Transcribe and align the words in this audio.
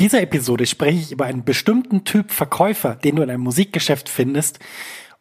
dieser 0.00 0.22
Episode 0.22 0.64
spreche 0.64 0.98
ich 0.98 1.12
über 1.12 1.26
einen 1.26 1.44
bestimmten 1.44 2.04
Typ 2.04 2.32
Verkäufer, 2.32 2.94
den 2.94 3.16
du 3.16 3.22
in 3.22 3.28
einem 3.28 3.42
Musikgeschäft 3.42 4.08
findest 4.08 4.58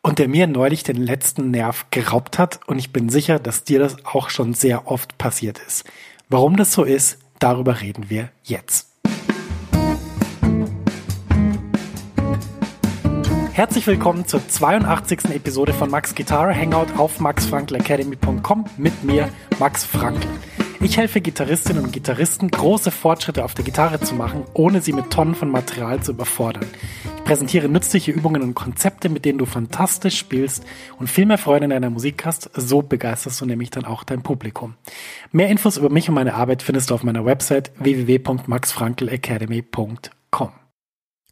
und 0.02 0.20
der 0.20 0.30
mir 0.30 0.48
neulich 0.48 0.84
den 0.84 0.96
letzten 0.96 1.52
Nerv 1.52 1.88
geraubt 1.92 2.40
hat 2.40 2.62
und 2.66 2.80
ich 2.80 2.94
bin 2.94 3.10
sicher, 3.10 3.40
dass 3.40 3.66
dir 3.66 3.80
das 3.80 3.98
auch 4.06 4.30
schon 4.30 4.54
sehr 4.54 4.88
oft 4.90 5.18
passiert 5.18 5.60
ist. 5.68 5.84
Warum 6.30 6.56
das 6.56 6.72
so 6.72 6.86
ist, 6.86 7.18
darüber 7.40 7.82
reden 7.82 8.10
wir 8.10 8.30
jetzt. 8.46 8.88
Herzlich 13.52 13.86
willkommen 13.86 14.26
zur 14.26 14.48
82. 14.48 15.26
Episode 15.36 15.74
von 15.74 15.92
Max 15.92 16.16
Gitarre 16.16 16.56
Hangout 16.56 16.98
auf 16.98 17.20
maxfrankelacademy.com 17.20 18.64
mit 18.78 19.04
mir, 19.04 19.28
Max 19.60 19.84
Frankl. 19.84 20.30
Ich 20.82 20.98
helfe 20.98 21.20
Gitarristinnen 21.20 21.84
und 21.84 21.92
Gitarristen, 21.92 22.50
große 22.50 22.92
Fortschritte 22.92 23.44
auf 23.44 23.54
der 23.54 23.66
Gitarre 23.66 24.00
zu 24.00 24.16
machen, 24.16 24.46
ohne 24.54 24.82
sie 24.82 24.94
mit 24.94 25.10
Tonnen 25.10 25.36
von 25.36 25.52
Material 25.52 26.02
zu 26.02 26.14
überfordern. 26.14 26.66
Ich 27.18 27.24
präsentiere 27.26 27.68
nützliche 27.68 28.12
Übungen 28.12 28.42
und 28.42 28.56
Konzepte, 28.56 29.10
mit 29.10 29.26
denen 29.26 29.40
du 29.40 29.46
fantastisch 29.46 30.18
spielst 30.18 30.64
und 30.98 31.10
viel 31.10 31.26
mehr 31.26 31.38
Freude 31.38 31.66
in 31.66 31.72
deiner 31.72 31.90
Musik 31.90 32.26
hast. 32.26 32.50
So 32.56 32.82
begeisterst 32.82 33.42
du 33.42 33.46
nämlich 33.46 33.72
dann 33.72 33.84
auch 33.84 34.06
dein 34.06 34.24
Publikum. 34.24 34.76
Mehr 35.34 35.50
Infos 35.50 35.76
über 35.76 35.90
mich 35.90 36.08
und 36.08 36.16
meine 36.16 36.36
Arbeit 36.36 36.64
findest 36.64 36.90
du 36.90 36.96
auf 36.96 37.04
meiner 37.04 37.26
Website 37.26 37.74
www.maxfrankelacademy.com. 37.78 40.52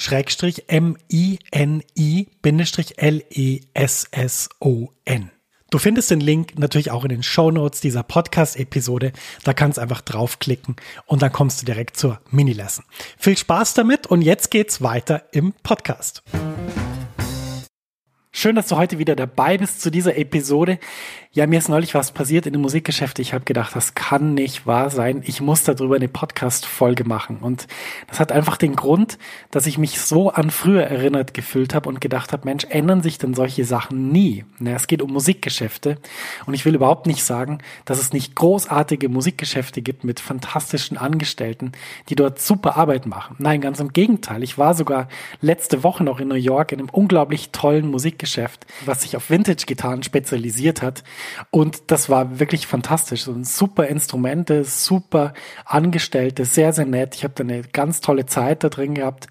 schrägstrich 0.00 0.64
M-I-N-I-L-E-S-S-O-N. 0.68 1.30
Du 5.70 5.78
findest 5.78 6.10
den 6.10 6.20
Link 6.20 6.58
natürlich 6.58 6.90
auch 6.90 7.04
in 7.04 7.10
den 7.10 7.22
Show 7.22 7.52
Notes 7.52 7.80
dieser 7.80 8.02
Podcast-Episode. 8.02 9.12
Da 9.44 9.52
kannst 9.54 9.78
du 9.78 9.82
einfach 9.82 10.00
draufklicken 10.00 10.74
und 11.06 11.22
dann 11.22 11.30
kommst 11.32 11.62
du 11.62 11.66
direkt 11.66 11.96
zur 11.96 12.20
Mini-Lesson. 12.30 12.84
Viel 13.18 13.38
Spaß 13.38 13.74
damit 13.74 14.08
und 14.08 14.22
jetzt 14.22 14.50
geht's 14.50 14.82
weiter 14.82 15.26
im 15.30 15.52
Podcast. 15.62 16.24
Schön, 18.32 18.56
dass 18.56 18.68
du 18.68 18.76
heute 18.76 18.98
wieder 18.98 19.16
dabei 19.16 19.58
bist 19.58 19.82
zu 19.82 19.90
dieser 19.90 20.16
Episode. 20.16 20.78
Ja, 21.32 21.46
mir 21.46 21.60
ist 21.60 21.68
neulich 21.68 21.94
was 21.94 22.10
passiert 22.10 22.46
in 22.46 22.54
dem 22.54 22.62
Musikgeschäft. 22.62 23.20
Ich 23.20 23.32
habe 23.34 23.44
gedacht, 23.44 23.76
das 23.76 23.94
kann 23.94 24.34
nicht 24.34 24.66
wahr 24.66 24.90
sein. 24.90 25.22
Ich 25.24 25.40
muss 25.40 25.62
darüber 25.62 25.94
eine 25.94 26.08
Podcast-Folge 26.08 27.04
machen. 27.04 27.36
Und 27.36 27.68
das 28.08 28.18
hat 28.18 28.32
einfach 28.32 28.56
den 28.56 28.74
Grund, 28.74 29.16
dass 29.52 29.68
ich 29.68 29.78
mich 29.78 30.00
so 30.00 30.30
an 30.30 30.50
früher 30.50 30.82
erinnert 30.82 31.32
gefühlt 31.32 31.72
habe 31.72 31.88
und 31.88 32.00
gedacht 32.00 32.32
habe, 32.32 32.46
Mensch, 32.46 32.64
ändern 32.68 33.00
sich 33.00 33.18
denn 33.18 33.34
solche 33.34 33.64
Sachen 33.64 34.10
nie? 34.10 34.44
Na, 34.58 34.72
es 34.72 34.88
geht 34.88 35.02
um 35.02 35.12
Musikgeschäfte. 35.12 35.98
Und 36.46 36.54
ich 36.54 36.64
will 36.64 36.74
überhaupt 36.74 37.06
nicht 37.06 37.22
sagen, 37.22 37.58
dass 37.84 38.00
es 38.00 38.12
nicht 38.12 38.34
großartige 38.34 39.08
Musikgeschäfte 39.08 39.82
gibt 39.82 40.02
mit 40.02 40.18
fantastischen 40.18 40.96
Angestellten, 40.96 41.70
die 42.08 42.16
dort 42.16 42.40
super 42.40 42.76
Arbeit 42.76 43.06
machen. 43.06 43.36
Nein, 43.38 43.60
ganz 43.60 43.78
im 43.78 43.92
Gegenteil. 43.92 44.42
Ich 44.42 44.58
war 44.58 44.74
sogar 44.74 45.06
letzte 45.40 45.84
Woche 45.84 46.02
noch 46.02 46.18
in 46.18 46.26
New 46.26 46.34
York 46.34 46.72
in 46.72 46.80
einem 46.80 46.90
unglaublich 46.90 47.50
tollen 47.52 47.88
Musikgeschäft, 47.88 48.66
was 48.84 49.02
sich 49.02 49.16
auf 49.16 49.30
Vintage-Gitarren 49.30 50.02
spezialisiert 50.02 50.82
hat. 50.82 51.04
Und 51.50 51.90
das 51.90 52.08
war 52.08 52.38
wirklich 52.40 52.66
fantastisch. 52.66 53.22
So 53.22 53.36
super 53.42 53.86
Instrumente, 53.86 54.64
super 54.64 55.32
Angestellte, 55.64 56.44
sehr, 56.44 56.72
sehr 56.72 56.86
nett. 56.86 57.14
Ich 57.14 57.24
habe 57.24 57.34
da 57.34 57.44
eine 57.44 57.62
ganz 57.62 58.00
tolle 58.00 58.26
Zeit 58.26 58.64
da 58.64 58.68
drin 58.68 58.94
gehabt. 58.94 59.26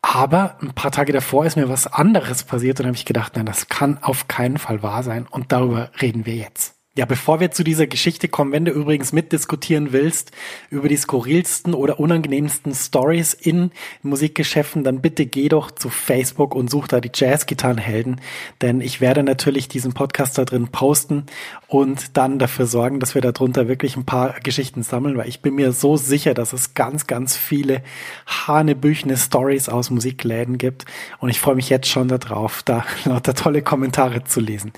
Aber 0.00 0.56
ein 0.62 0.72
paar 0.72 0.92
Tage 0.92 1.12
davor 1.12 1.44
ist 1.44 1.56
mir 1.56 1.68
was 1.68 1.86
anderes 1.86 2.44
passiert 2.44 2.80
und 2.80 2.86
habe 2.86 2.96
ich 2.96 3.04
gedacht, 3.04 3.36
nein, 3.36 3.46
das 3.46 3.68
kann 3.68 3.98
auf 4.02 4.28
keinen 4.28 4.58
Fall 4.58 4.82
wahr 4.82 5.02
sein. 5.02 5.26
Und 5.28 5.52
darüber 5.52 5.90
reden 6.00 6.24
wir 6.24 6.36
jetzt. 6.36 6.77
Ja, 6.98 7.04
bevor 7.06 7.38
wir 7.38 7.52
zu 7.52 7.62
dieser 7.62 7.86
Geschichte 7.86 8.26
kommen, 8.26 8.50
wenn 8.50 8.64
du 8.64 8.72
übrigens 8.72 9.12
mitdiskutieren 9.12 9.92
willst 9.92 10.32
über 10.68 10.88
die 10.88 10.96
skurrilsten 10.96 11.72
oder 11.72 12.00
unangenehmsten 12.00 12.74
Stories 12.74 13.34
in 13.34 13.70
Musikgeschäften, 14.02 14.82
dann 14.82 15.00
bitte 15.00 15.24
geh 15.24 15.48
doch 15.48 15.70
zu 15.70 15.90
Facebook 15.90 16.56
und 16.56 16.68
such 16.68 16.88
da 16.88 17.00
die 17.00 17.12
Jazz-Gitarrenhelden, 17.14 18.20
denn 18.62 18.80
ich 18.80 19.00
werde 19.00 19.22
natürlich 19.22 19.68
diesen 19.68 19.94
Podcast 19.94 20.38
da 20.38 20.44
drin 20.44 20.72
posten 20.72 21.26
und 21.68 22.16
dann 22.16 22.40
dafür 22.40 22.66
sorgen, 22.66 22.98
dass 22.98 23.14
wir 23.14 23.22
darunter 23.22 23.68
wirklich 23.68 23.96
ein 23.96 24.04
paar 24.04 24.34
Geschichten 24.40 24.82
sammeln, 24.82 25.16
weil 25.16 25.28
ich 25.28 25.40
bin 25.40 25.54
mir 25.54 25.70
so 25.70 25.96
sicher, 25.96 26.34
dass 26.34 26.52
es 26.52 26.74
ganz, 26.74 27.06
ganz 27.06 27.36
viele 27.36 27.82
hanebüchene 28.26 29.16
Stories 29.16 29.68
aus 29.68 29.90
Musikläden 29.90 30.58
gibt 30.58 30.84
und 31.20 31.28
ich 31.28 31.38
freue 31.38 31.54
mich 31.54 31.68
jetzt 31.68 31.86
schon 31.86 32.08
darauf, 32.08 32.64
da 32.64 32.84
lauter 33.04 33.34
tolle 33.34 33.62
Kommentare 33.62 34.24
zu 34.24 34.40
lesen. 34.40 34.72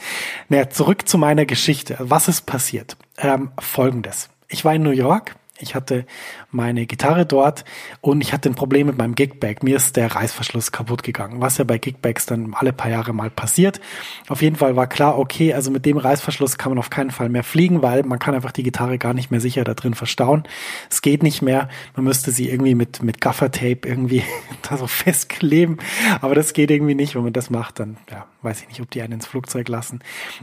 Naja, 0.51 0.69
zurück 0.69 1.09
zu 1.09 1.17
meiner 1.17 1.47
Geschichte 1.47 2.10
was 2.11 2.29
ist 2.29 2.43
passiert? 2.43 2.97
Ähm, 3.19 3.53
Folgendes. 3.59 4.29
Ich 4.49 4.65
war 4.65 4.75
in 4.75 4.83
New 4.83 4.91
York 4.91 5.37
ich 5.63 5.75
hatte 5.75 6.07
meine 6.51 6.87
Gitarre 6.87 7.27
dort 7.27 7.65
und 8.01 8.21
ich 8.23 8.33
hatte 8.33 8.49
ein 8.49 8.55
Problem 8.55 8.87
mit 8.87 8.99
meinem 8.99 9.15
Gigbag. 9.15 9.63
Mir 9.63 9.77
ist 9.77 9.97
der 9.97 10.15
Reißverschluss 10.15 10.73
kaputt 10.73 11.03
gegangen, 11.03 11.41
was 11.41 11.59
ja 11.59 11.65
bei 11.65 11.79
Gigbags 11.79 12.27
dann 12.27 12.55
alle 12.55 12.73
paar 12.73 12.91
Jahre 12.91 13.13
mal 13.13 13.31
passiert. 13.31 13.81
Auf 14.29 14.43
jeden 14.43 14.57
Fall 14.57 14.77
war 14.77 14.87
klar, 14.87 15.19
okay, 15.19 15.53
also 15.53 15.71
mit 15.71 15.87
dem 15.87 15.99
Reißverschluss 15.99 16.59
kann 16.59 16.73
man 16.73 16.79
auf 16.79 16.91
keinen 16.91 17.11
Fall 17.11 17.29
mehr 17.29 17.45
fliegen, 17.45 17.83
weil 17.83 18.03
man 18.05 18.19
kann 18.19 18.35
einfach 18.35 18.53
die 18.53 18.63
Gitarre 18.63 18.99
gar 18.99 19.15
nicht 19.15 19.31
mehr 19.31 19.41
sicher 19.41 19.65
da 19.65 19.75
drin 19.75 19.95
verstauen. 19.95 20.45
Es 20.91 21.03
geht 21.03 21.23
nicht 21.23 21.43
mehr. 21.43 21.69
Man 21.95 22.05
müsste 22.05 22.31
sie 22.31 22.49
irgendwie 22.49 22.75
mit, 22.75 23.03
mit 23.03 23.21
Gaffertape 23.21 23.87
irgendwie 23.87 24.23
da 24.69 24.77
so 24.77 24.87
festkleben. 24.87 25.79
Aber 26.21 26.35
das 26.35 26.53
geht 26.53 26.71
irgendwie 26.71 26.95
nicht. 26.95 27.15
Wenn 27.15 27.25
man 27.25 27.33
das 27.33 27.51
macht, 27.51 27.81
dann, 27.81 27.99
ja, 28.11 28.27
weiß 28.43 28.63
ich 28.63 28.69
nicht, 28.69 28.81
ob 28.81 28.91
die 28.91 29.03
einen 29.03 29.15
ins 29.15 29.27
Flugzeug 29.27 29.69
lassen. 29.69 30.01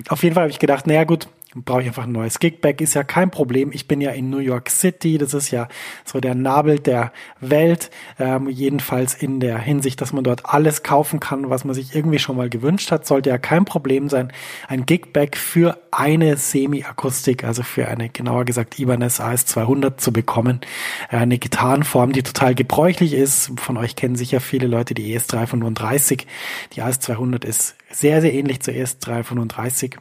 Auf 0.10 0.24
jeden 0.24 0.36
Fall 0.36 0.44
habe 0.44 0.52
ich 0.52 0.60
gedacht, 0.60 0.86
naja 0.88 1.04
gut, 1.04 1.28
brauche 1.64 1.82
ich 1.82 1.88
einfach 1.88 2.04
ein 2.04 2.12
neues 2.12 2.40
Gigback, 2.40 2.82
ist 2.82 2.94
ja 2.94 3.04
kein 3.04 3.32
Problem. 3.32 3.72
Ich 3.74 3.88
bin 3.88 4.02
ja 4.02 4.12
in 4.12 4.30
New 4.30 4.40
York 4.40 4.70
City, 4.70 5.18
das 5.18 5.34
ist 5.34 5.52
ja 5.52 5.68
so 6.06 6.20
der 6.20 6.36
Nabel 6.36 6.80
der 6.80 7.12
Welt, 7.40 7.90
ähm, 8.20 8.50
jedenfalls 8.50 9.14
in 9.14 9.40
der 9.40 9.60
Hinsicht, 9.60 10.02
dass 10.02 10.14
man 10.14 10.24
dort 10.24 10.46
alles 10.46 10.84
kaufen 10.84 11.20
kann, 11.20 11.50
was 11.50 11.66
man 11.66 11.76
sich 11.76 11.96
irgendwie 11.96 12.20
schon 12.20 12.38
mal 12.38 12.50
gewünscht 12.50 12.92
hat, 12.92 13.06
sollte 13.06 13.30
ja 13.30 13.38
kein 13.38 13.66
Problem 13.66 14.10
sein, 14.10 14.32
ein 14.68 14.86
Gigback 14.86 15.38
für 15.38 15.78
eine 15.92 16.38
Semi-Akustik, 16.38 17.44
also 17.44 17.64
für 17.64 17.88
eine, 17.88 18.10
genauer 18.10 18.46
gesagt, 18.46 18.80
Ibanez 18.80 19.20
AS200 19.20 19.98
zu 19.98 20.14
bekommen. 20.14 20.62
Äh, 21.10 21.18
eine 21.18 21.38
Gitarrenform, 21.38 22.14
die 22.14 22.24
total 22.24 22.56
gebräuchlich 22.56 23.14
ist. 23.14 23.52
Von 23.60 23.78
euch 23.78 23.96
kennen 23.96 24.16
sicher 24.16 24.40
viele 24.40 24.68
Leute 24.68 24.94
die 24.94 25.18
ES335. 25.18 26.26
Die 26.74 26.84
AS200 26.84 27.46
ist 27.46 27.76
sehr, 27.92 28.22
sehr 28.22 28.34
ähnlich 28.34 28.62
zur 28.62 28.74
ES335 28.74 29.98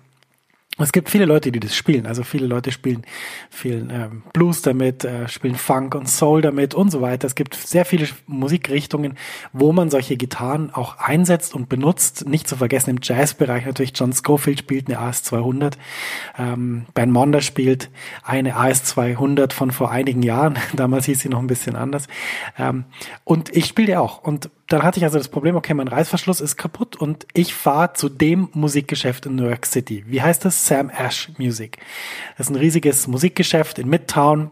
es 0.79 0.93
gibt 0.93 1.09
viele 1.09 1.25
Leute, 1.25 1.51
die 1.53 1.61
das 1.61 1.75
spielen. 1.75 2.07
Also 2.07 2.23
viele 2.23 2.47
Leute 2.47 2.71
spielen 2.71 3.03
viel 3.49 3.89
ähm, 3.91 4.23
Blues 4.35 4.61
damit, 4.61 5.05
äh, 5.05 5.27
spielen 5.27 5.55
Funk 5.55 5.95
und 5.95 6.07
Soul 6.09 6.43
damit 6.43 6.75
und 6.75 6.91
so 6.91 7.01
weiter. 7.01 7.27
Es 7.27 7.35
gibt 7.35 7.55
sehr 7.55 7.87
viele 7.87 8.07
Musikrichtungen, 8.27 9.17
wo 9.55 9.73
man 9.73 9.89
solche 9.89 10.19
Gitarren 10.19 10.71
auch 10.71 10.99
einsetzt 10.99 11.55
und 11.55 11.71
benutzt. 11.71 12.29
Nicht 12.29 12.47
zu 12.47 12.57
vergessen 12.57 12.91
im 12.91 12.99
Jazzbereich 13.03 13.65
natürlich 13.65 13.93
John 13.95 14.13
Scofield 14.13 14.59
spielt 14.59 14.89
eine 14.89 15.01
AS200. 15.01 15.75
Ähm, 16.39 16.87
ben 16.93 17.11
Monder 17.11 17.41
spielt 17.41 17.91
eine 18.23 18.57
AS200 18.57 19.55
von 19.55 19.71
vor 19.71 19.91
einigen 19.91 20.23
Jahren. 20.23 20.59
Damals 20.75 21.07
hieß 21.07 21.21
sie 21.21 21.31
noch 21.31 21.41
ein 21.41 21.47
bisschen 21.47 21.77
anders. 21.77 22.07
Ähm, 22.59 22.85
und 23.25 23.55
ich 23.57 23.65
spiele 23.65 23.87
die 23.87 23.97
auch. 23.97 24.23
Und 24.23 24.51
dann 24.69 24.83
hatte 24.83 24.99
ich 24.99 25.05
also 25.05 25.19
das 25.19 25.29
Problem, 25.29 25.57
okay, 25.57 25.75
mein 25.75 25.89
Reißverschluss 25.89 26.41
ist 26.41 26.57
kaputt 26.57 26.97
und 26.97 27.27
ich 27.35 27.55
fahre 27.55 27.93
zu 27.93 28.09
dem 28.09 28.49
Musikgeschäft 28.53 29.27
in 29.27 29.37
New 29.37 29.47
York 29.47 29.67
City. 29.67 30.05
Wie 30.07 30.23
heißt 30.23 30.45
das? 30.45 30.67
Sam 30.67 30.91
Ash 30.91 31.31
Music. 31.39 31.79
Das 32.37 32.47
ist 32.47 32.55
ein 32.55 32.59
riesiges 32.59 33.07
Musikgeschäft 33.07 33.79
in 33.79 33.89
Midtown 33.89 34.51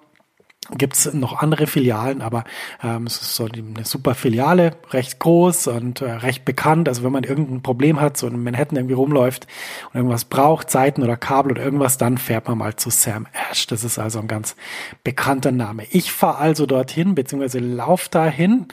gibt's 0.71 1.13
noch 1.13 1.43
andere 1.43 1.67
Filialen, 1.67 2.23
aber 2.23 2.45
ähm, 2.83 3.07
es 3.07 3.21
ist 3.21 3.35
so 3.35 3.47
eine 3.47 3.85
super 3.85 4.15
Filiale, 4.15 4.77
recht 4.91 5.19
groß 5.19 5.67
und 5.69 6.01
äh, 6.01 6.11
recht 6.11 6.45
bekannt. 6.45 6.89
Also 6.89 7.05
wenn 7.05 7.13
man 7.13 7.25
irgendein 7.25 7.63
Problem 7.63 8.01
hat, 8.01 8.17
so 8.17 8.27
in 8.27 8.43
Manhattan 8.43 8.77
irgendwie 8.77 8.95
rumläuft 8.95 9.47
und 9.91 9.97
irgendwas 9.97 10.25
braucht, 10.25 10.71
Seiten 10.71 11.03
oder 11.03 11.17
Kabel 11.17 11.53
oder 11.53 11.63
irgendwas, 11.63 11.99
dann 11.99 12.19
fährt 12.19 12.49
man 12.49 12.59
mal 12.59 12.77
zu 12.77 12.91
Sam 12.91 13.27
Ash. 13.51 13.67
Das 13.67 13.85
ist 13.85 13.99
also 13.99 14.21
ein 14.21 14.29
ganz 14.29 14.57
bekannter 15.03 15.53
Name. 15.53 15.85
Ich 15.91 16.13
fahre 16.13 16.39
also 16.39 16.67
dorthin, 16.67 17.15
beziehungsweise 17.15 17.59
lauf 17.59 18.09
dahin 18.09 18.69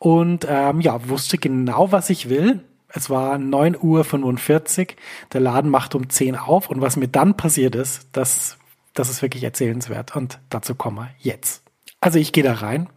und 0.00 0.44
ähm, 0.48 0.80
ja, 0.80 1.08
wusste 1.08 1.38
genau, 1.38 1.92
was 1.92 2.10
ich 2.10 2.28
will. 2.28 2.64
Es 2.88 3.08
war 3.08 3.36
9.45 3.36 4.80
Uhr, 4.80 4.86
der 5.32 5.40
Laden 5.40 5.70
macht 5.70 5.94
um 5.94 6.10
10 6.10 6.34
auf 6.34 6.68
und 6.68 6.80
was 6.80 6.96
mir 6.96 7.06
dann 7.06 7.36
passiert 7.36 7.76
ist, 7.76 8.08
das 8.10 8.58
das 8.94 9.08
ist 9.08 9.22
wirklich 9.22 9.44
erzählenswert 9.44 10.16
und 10.16 10.40
dazu 10.50 10.74
kommen 10.74 10.96
wir 10.98 11.10
jetzt. 11.18 11.62
Also 12.02 12.18
ich 12.18 12.32
gehe 12.32 12.42
da 12.42 12.54
rein 12.54 12.88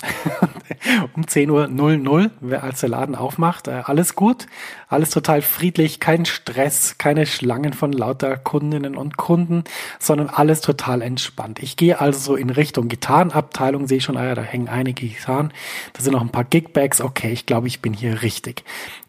um 1.13 1.23
10.00 1.23 2.07
Uhr, 2.07 2.63
als 2.63 2.79
der 2.79 2.87
Laden 2.87 3.15
aufmacht. 3.15 3.67
Äh, 3.67 3.81
alles 3.83 4.15
gut, 4.15 4.47
alles 4.87 5.09
total 5.09 5.41
friedlich, 5.41 5.99
kein 5.99 6.25
Stress, 6.25 6.97
keine 6.97 7.25
Schlangen 7.25 7.73
von 7.73 7.91
lauter 7.91 8.37
Kundinnen 8.37 8.95
und 8.95 9.17
Kunden, 9.17 9.65
sondern 9.99 10.29
alles 10.29 10.61
total 10.61 11.01
entspannt. 11.01 11.61
Ich 11.61 11.75
gehe 11.75 11.99
also 11.99 12.17
so 12.17 12.35
in 12.37 12.49
Richtung 12.49 12.87
Gitarrenabteilung, 12.87 13.87
sehe 13.87 13.99
schon, 13.99 14.15
ah 14.15 14.23
ja, 14.23 14.35
da 14.35 14.41
hängen 14.41 14.69
einige 14.69 15.05
Gitarren, 15.05 15.51
da 15.91 16.01
sind 16.01 16.13
noch 16.13 16.21
ein 16.21 16.29
paar 16.29 16.45
Gigbags, 16.45 17.01
okay, 17.01 17.33
ich 17.33 17.45
glaube, 17.45 17.67
ich 17.67 17.81
bin 17.81 17.93
hier 17.93 18.21
richtig. 18.21 18.63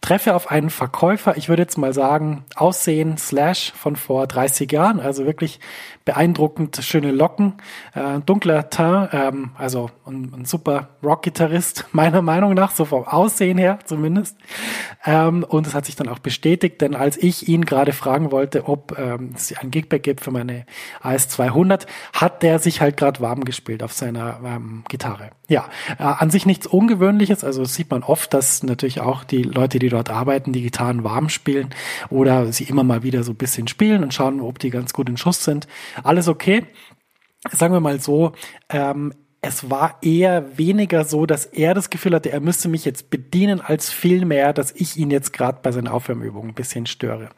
Treffe 0.05 0.35
auf 0.35 0.51
einen 0.51 0.69
Verkäufer, 0.69 1.39
ich 1.39 1.49
würde 1.49 1.63
jetzt 1.63 1.79
mal 1.79 1.95
sagen, 1.95 2.45
Aussehen 2.57 3.17
Slash 3.17 3.73
von 3.73 3.97
vor 3.97 4.27
30 4.27 4.71
Jahren, 4.71 5.01
also 5.01 5.25
wirklich 5.25 5.61
beeindruckend 6.05 6.79
schöne 6.83 7.11
Locken, 7.11 7.55
äh, 7.95 8.21
dunkler 8.21 8.69
Teint, 8.69 9.15
ähm, 9.15 9.51
also 9.57 9.91
ein, 10.07 10.31
ein 10.35 10.45
super 10.45 10.91
Rock-Gitarrist, 11.03 11.87
meiner 11.93 12.21
Meinung 12.21 12.53
nach, 12.53 12.73
so 12.73 12.85
vom 12.85 13.05
Aussehen 13.05 13.57
her 13.57 13.79
zumindest. 13.87 14.37
Ähm, 15.07 15.43
und 15.43 15.67
es 15.67 15.75
hat 15.75 15.87
sich 15.87 15.97
dann 15.97 16.11
auch 16.11 16.19
bestätigt, 16.19 16.83
denn 16.83 16.95
als 16.95 17.17
ich 17.17 17.49
ihn 17.49 17.65
gerade 17.65 17.95
fragen 17.95 18.31
wollte, 18.31 18.69
ob 18.69 18.99
ähm, 18.99 19.33
es 19.35 19.57
ein 19.57 19.71
Gigback 19.71 20.03
gibt 20.03 20.21
für 20.21 20.31
meine 20.31 20.67
AS200, 21.03 21.87
hat 22.13 22.43
der 22.43 22.59
sich 22.59 22.83
halt 22.83 22.99
gerade 22.99 23.21
warm 23.21 23.45
gespielt 23.45 23.83
auf 23.83 23.95
seiner 23.95 24.39
ähm, 24.45 24.85
Gitarre. 24.89 25.31
Ja, 25.49 25.69
äh, 25.99 26.03
an 26.03 26.29
sich 26.29 26.45
nichts 26.45 26.67
Ungewöhnliches, 26.67 27.43
also 27.43 27.65
sieht 27.65 27.91
man 27.91 28.03
oft, 28.03 28.35
dass 28.35 28.63
natürlich 28.63 29.01
auch 29.01 29.25
die 29.25 29.43
Leute, 29.43 29.79
die 29.79 29.94
dort 29.95 30.11
arbeiten, 30.11 30.53
die 30.53 30.63
Gitarren 30.63 31.05
warm 31.05 31.29
spielen 31.29 31.71
oder 32.11 32.53
sie 32.53 32.65
immer 32.65 32.85
mal 32.85 33.03
wieder 33.03 33.23
so 33.23 33.33
ein 33.33 33.37
bisschen 33.37 33.69
spielen 33.69 34.03
und 34.03 34.13
schauen, 34.13 34.41
ob 34.41 34.59
die 34.59 34.71
ganz 34.71 34.93
gut 34.93 35.09
in 35.09 35.17
Schuss 35.17 35.45
sind. 35.45 35.67
Alles 36.03 36.29
okay. 36.29 36.67
Sagen 37.51 37.75
wir 37.75 37.81
mal 37.81 38.01
so, 38.01 38.33
ähm, 38.71 39.13
es 39.47 39.69
war 39.69 39.99
eher 40.01 40.57
weniger 40.57 41.05
so, 41.05 41.27
dass 41.27 41.45
er 41.45 41.75
das 41.75 41.91
Gefühl 41.91 42.15
hatte, 42.15 42.33
er 42.33 42.41
müsste 42.41 42.69
mich 42.69 42.87
jetzt 42.87 43.11
bedienen, 43.11 43.61
als 43.61 43.91
vielmehr, 43.91 44.55
dass 44.55 44.73
ich 44.73 44.97
ihn 44.97 45.11
jetzt 45.11 45.35
gerade 45.35 45.59
bei 45.63 45.71
seinen 45.71 45.87
Aufwärmübungen 45.87 46.53
ein 46.53 46.55
bisschen 46.55 46.87
störe. 46.87 47.29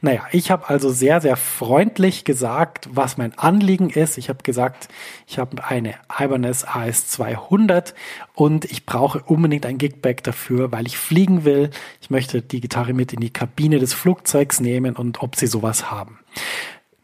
Naja, 0.00 0.22
ich 0.32 0.50
habe 0.50 0.68
also 0.68 0.90
sehr, 0.90 1.20
sehr 1.20 1.36
freundlich 1.36 2.24
gesagt, 2.24 2.88
was 2.92 3.16
mein 3.16 3.38
Anliegen 3.38 3.90
ist. 3.90 4.18
Ich 4.18 4.28
habe 4.28 4.42
gesagt, 4.42 4.88
ich 5.28 5.38
habe 5.38 5.62
eine 5.64 5.94
Ibanez 6.18 6.64
AS200 6.64 7.94
und 8.34 8.64
ich 8.64 8.84
brauche 8.84 9.22
unbedingt 9.22 9.64
ein 9.64 9.78
Gigback 9.78 10.24
dafür, 10.24 10.72
weil 10.72 10.88
ich 10.88 10.98
fliegen 10.98 11.44
will. 11.44 11.70
Ich 12.00 12.10
möchte 12.10 12.42
die 12.42 12.60
Gitarre 12.60 12.92
mit 12.92 13.12
in 13.12 13.20
die 13.20 13.32
Kabine 13.32 13.78
des 13.78 13.94
Flugzeugs 13.94 14.58
nehmen 14.58 14.96
und 14.96 15.22
ob 15.22 15.36
sie 15.36 15.46
sowas 15.46 15.92
haben. 15.92 16.18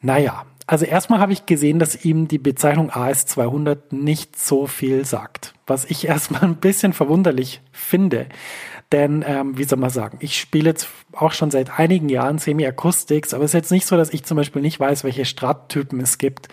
Naja, 0.01 0.45
also 0.69 0.85
erstmal 0.85 1.19
habe 1.19 1.33
ich 1.33 1.47
gesehen, 1.47 1.79
dass 1.79 2.05
ihm 2.05 2.29
die 2.29 2.37
Bezeichnung 2.37 2.91
AS200 2.91 3.79
nicht 3.91 4.39
so 4.39 4.67
viel 4.67 5.07
sagt, 5.07 5.55
was 5.67 5.87
ich 5.87 6.07
erstmal 6.09 6.45
ein 6.45 6.57
bisschen 6.57 6.93
verwunderlich 6.93 7.63
finde. 7.73 8.27
Denn, 8.93 9.25
ähm, 9.27 9.57
wie 9.57 9.65
soll 9.65 9.79
man 9.79 9.91
sagen, 9.91 10.19
ich 10.21 10.39
spiele 10.39 10.71
jetzt 10.71 10.89
auch 11.13 11.33
schon 11.33 11.51
seit 11.51 11.79
einigen 11.79 12.11
Jahren 12.11 12.39
Semi-Acoustics, 12.39 13.35
aber 13.35 13.45
es 13.45 13.51
ist 13.51 13.55
jetzt 13.55 13.73
nicht 13.73 13.87
so, 13.87 13.97
dass 13.97 14.13
ich 14.13 14.25
zum 14.25 14.37
Beispiel 14.37 14.63
nicht 14.63 14.79
weiß, 14.79 15.05
welche 15.05 15.25
Strat-Typen 15.25 16.01
es 16.01 16.19
gibt 16.19 16.49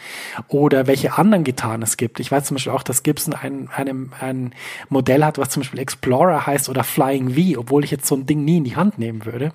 oder 0.47 0.88
welche 0.88 1.17
anderen 1.17 1.44
Gitarren 1.44 1.81
es 1.81 1.97
gibt. 1.97 2.19
Ich 2.21 2.31
weiß 2.31 2.45
zum 2.45 2.56
Beispiel 2.56 2.73
auch, 2.73 2.83
dass 2.83 3.03
Gibson 3.03 3.33
ein, 3.33 3.69
ein, 3.75 4.12
ein 4.19 4.53
Modell 4.89 5.23
hat, 5.25 5.38
was 5.38 5.50
zum 5.50 5.62
Beispiel 5.62 5.79
Explorer 5.79 6.45
heißt 6.45 6.69
oder 6.69 6.85
Flying 6.85 7.35
V, 7.35 7.59
obwohl 7.59 7.83
ich 7.83 7.91
jetzt 7.91 8.06
so 8.06 8.15
ein 8.15 8.25
Ding 8.25 8.45
nie 8.45 8.57
in 8.57 8.63
die 8.63 8.75
Hand 8.75 8.97
nehmen 8.97 9.25
würde. 9.25 9.51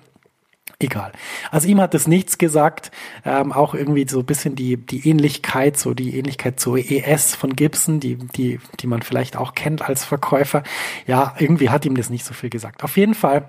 Egal. 0.81 1.11
Also 1.51 1.67
ihm 1.67 1.79
hat 1.79 1.93
es 1.93 2.07
nichts 2.07 2.39
gesagt. 2.39 2.91
Ähm, 3.23 3.51
auch 3.51 3.75
irgendwie 3.75 4.07
so 4.09 4.19
ein 4.19 4.25
bisschen 4.25 4.55
die, 4.55 4.77
die 4.77 5.07
Ähnlichkeit, 5.07 5.77
so 5.77 5.93
die 5.93 6.17
Ähnlichkeit 6.17 6.59
zur 6.59 6.77
ES 6.79 7.35
von 7.35 7.55
Gibson, 7.55 7.99
die, 7.99 8.15
die, 8.15 8.59
die 8.79 8.87
man 8.87 9.03
vielleicht 9.03 9.37
auch 9.37 9.53
kennt 9.53 9.87
als 9.87 10.03
Verkäufer. 10.03 10.63
Ja, 11.05 11.35
irgendwie 11.37 11.69
hat 11.69 11.85
ihm 11.85 11.95
das 11.95 12.09
nicht 12.09 12.25
so 12.25 12.33
viel 12.33 12.49
gesagt. 12.49 12.83
Auf 12.83 12.97
jeden 12.97 13.13
Fall 13.13 13.47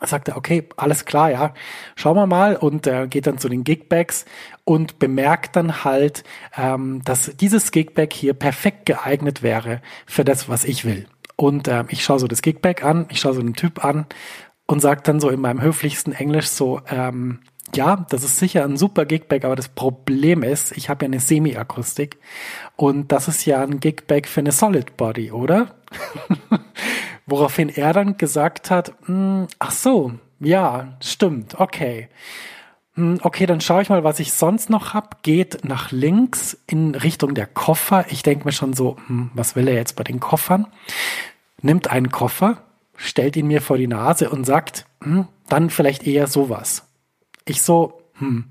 sagt 0.00 0.28
er, 0.28 0.36
okay, 0.36 0.68
alles 0.76 1.06
klar, 1.06 1.30
ja, 1.30 1.54
schauen 1.96 2.16
wir 2.16 2.26
mal 2.26 2.56
und 2.56 2.86
äh, 2.86 3.08
geht 3.08 3.26
dann 3.26 3.38
zu 3.38 3.48
den 3.48 3.64
Gigbacks 3.64 4.26
und 4.62 4.98
bemerkt 4.98 5.56
dann 5.56 5.82
halt, 5.84 6.22
ähm, 6.56 7.02
dass 7.04 7.32
dieses 7.36 7.72
Gigback 7.72 8.12
hier 8.12 8.34
perfekt 8.34 8.86
geeignet 8.86 9.42
wäre 9.42 9.80
für 10.06 10.24
das, 10.24 10.48
was 10.48 10.64
ich 10.64 10.84
will. 10.84 11.06
Und 11.36 11.66
äh, 11.66 11.84
ich 11.88 12.04
schaue 12.04 12.20
so 12.20 12.28
das 12.28 12.42
Gigback 12.42 12.84
an, 12.84 13.06
ich 13.08 13.20
schaue 13.20 13.34
so 13.34 13.42
den 13.42 13.54
Typ 13.54 13.84
an 13.84 14.06
und 14.66 14.80
sagt 14.80 15.08
dann 15.08 15.20
so 15.20 15.28
in 15.28 15.40
meinem 15.40 15.60
höflichsten 15.60 16.12
Englisch 16.12 16.48
so, 16.48 16.80
ähm, 16.88 17.40
ja, 17.74 18.06
das 18.08 18.22
ist 18.22 18.38
sicher 18.38 18.64
ein 18.64 18.76
super 18.76 19.04
Gigback, 19.04 19.44
aber 19.44 19.56
das 19.56 19.68
Problem 19.68 20.42
ist, 20.42 20.76
ich 20.76 20.88
habe 20.88 21.04
ja 21.04 21.08
eine 21.08 21.20
Semi-Akustik 21.20 22.18
und 22.76 23.10
das 23.10 23.28
ist 23.28 23.44
ja 23.46 23.62
ein 23.62 23.80
Gigback 23.80 24.28
für 24.28 24.40
eine 24.40 24.52
Solid 24.52 24.96
Body, 24.96 25.32
oder? 25.32 25.74
Woraufhin 27.26 27.68
er 27.68 27.92
dann 27.92 28.16
gesagt 28.16 28.70
hat, 28.70 28.92
hm, 29.06 29.48
ach 29.58 29.70
so, 29.70 30.12
ja, 30.40 30.96
stimmt, 31.00 31.58
okay. 31.58 32.08
Hm, 32.94 33.18
okay, 33.22 33.46
dann 33.46 33.60
schaue 33.60 33.82
ich 33.82 33.88
mal, 33.88 34.04
was 34.04 34.20
ich 34.20 34.32
sonst 34.32 34.70
noch 34.70 34.94
hab. 34.94 35.22
Geht 35.22 35.64
nach 35.64 35.90
links 35.90 36.56
in 36.66 36.94
Richtung 36.94 37.34
der 37.34 37.46
Koffer. 37.46 38.04
Ich 38.10 38.22
denke 38.22 38.44
mir 38.44 38.52
schon 38.52 38.72
so, 38.72 38.96
hm, 39.06 39.30
was 39.34 39.56
will 39.56 39.66
er 39.66 39.74
jetzt 39.74 39.96
bei 39.96 40.04
den 40.04 40.20
Koffern? 40.20 40.66
Nimmt 41.60 41.90
einen 41.90 42.10
Koffer, 42.10 42.62
stellt 42.96 43.36
ihn 43.36 43.46
mir 43.46 43.60
vor 43.60 43.78
die 43.78 43.86
Nase 43.86 44.30
und 44.30 44.44
sagt, 44.44 44.86
hm, 45.02 45.28
dann 45.48 45.70
vielleicht 45.70 46.06
eher 46.06 46.26
sowas. 46.26 46.88
Ich 47.44 47.62
so, 47.62 48.00
hm, 48.14 48.44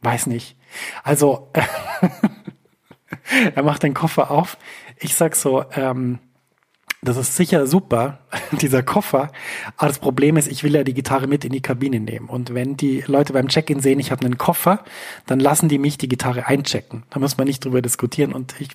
weiß 0.00 0.26
nicht. 0.26 0.56
Also, 1.02 1.50
er 3.54 3.62
macht 3.62 3.82
den 3.82 3.94
Koffer 3.94 4.30
auf. 4.30 4.56
Ich 4.98 5.14
sag 5.14 5.36
so, 5.36 5.64
ähm, 5.72 6.18
das 7.02 7.16
ist 7.16 7.34
sicher 7.34 7.66
super, 7.66 8.18
dieser 8.52 8.82
Koffer. 8.82 9.30
Aber 9.76 9.88
das 9.88 9.98
Problem 9.98 10.36
ist, 10.36 10.48
ich 10.48 10.62
will 10.62 10.74
ja 10.74 10.84
die 10.84 10.94
Gitarre 10.94 11.26
mit 11.26 11.44
in 11.44 11.52
die 11.52 11.62
Kabine 11.62 11.98
nehmen. 11.98 12.28
Und 12.28 12.54
wenn 12.54 12.76
die 12.76 13.02
Leute 13.06 13.32
beim 13.32 13.48
Check-in 13.48 13.80
sehen, 13.80 13.98
ich 14.00 14.10
habe 14.10 14.24
einen 14.24 14.36
Koffer, 14.36 14.84
dann 15.26 15.40
lassen 15.40 15.68
die 15.68 15.78
mich 15.78 15.96
die 15.96 16.08
Gitarre 16.08 16.46
einchecken. 16.46 17.04
Da 17.10 17.18
muss 17.18 17.38
man 17.38 17.46
nicht 17.46 17.64
drüber 17.64 17.80
diskutieren. 17.80 18.32
Und 18.32 18.54
ich 18.60 18.68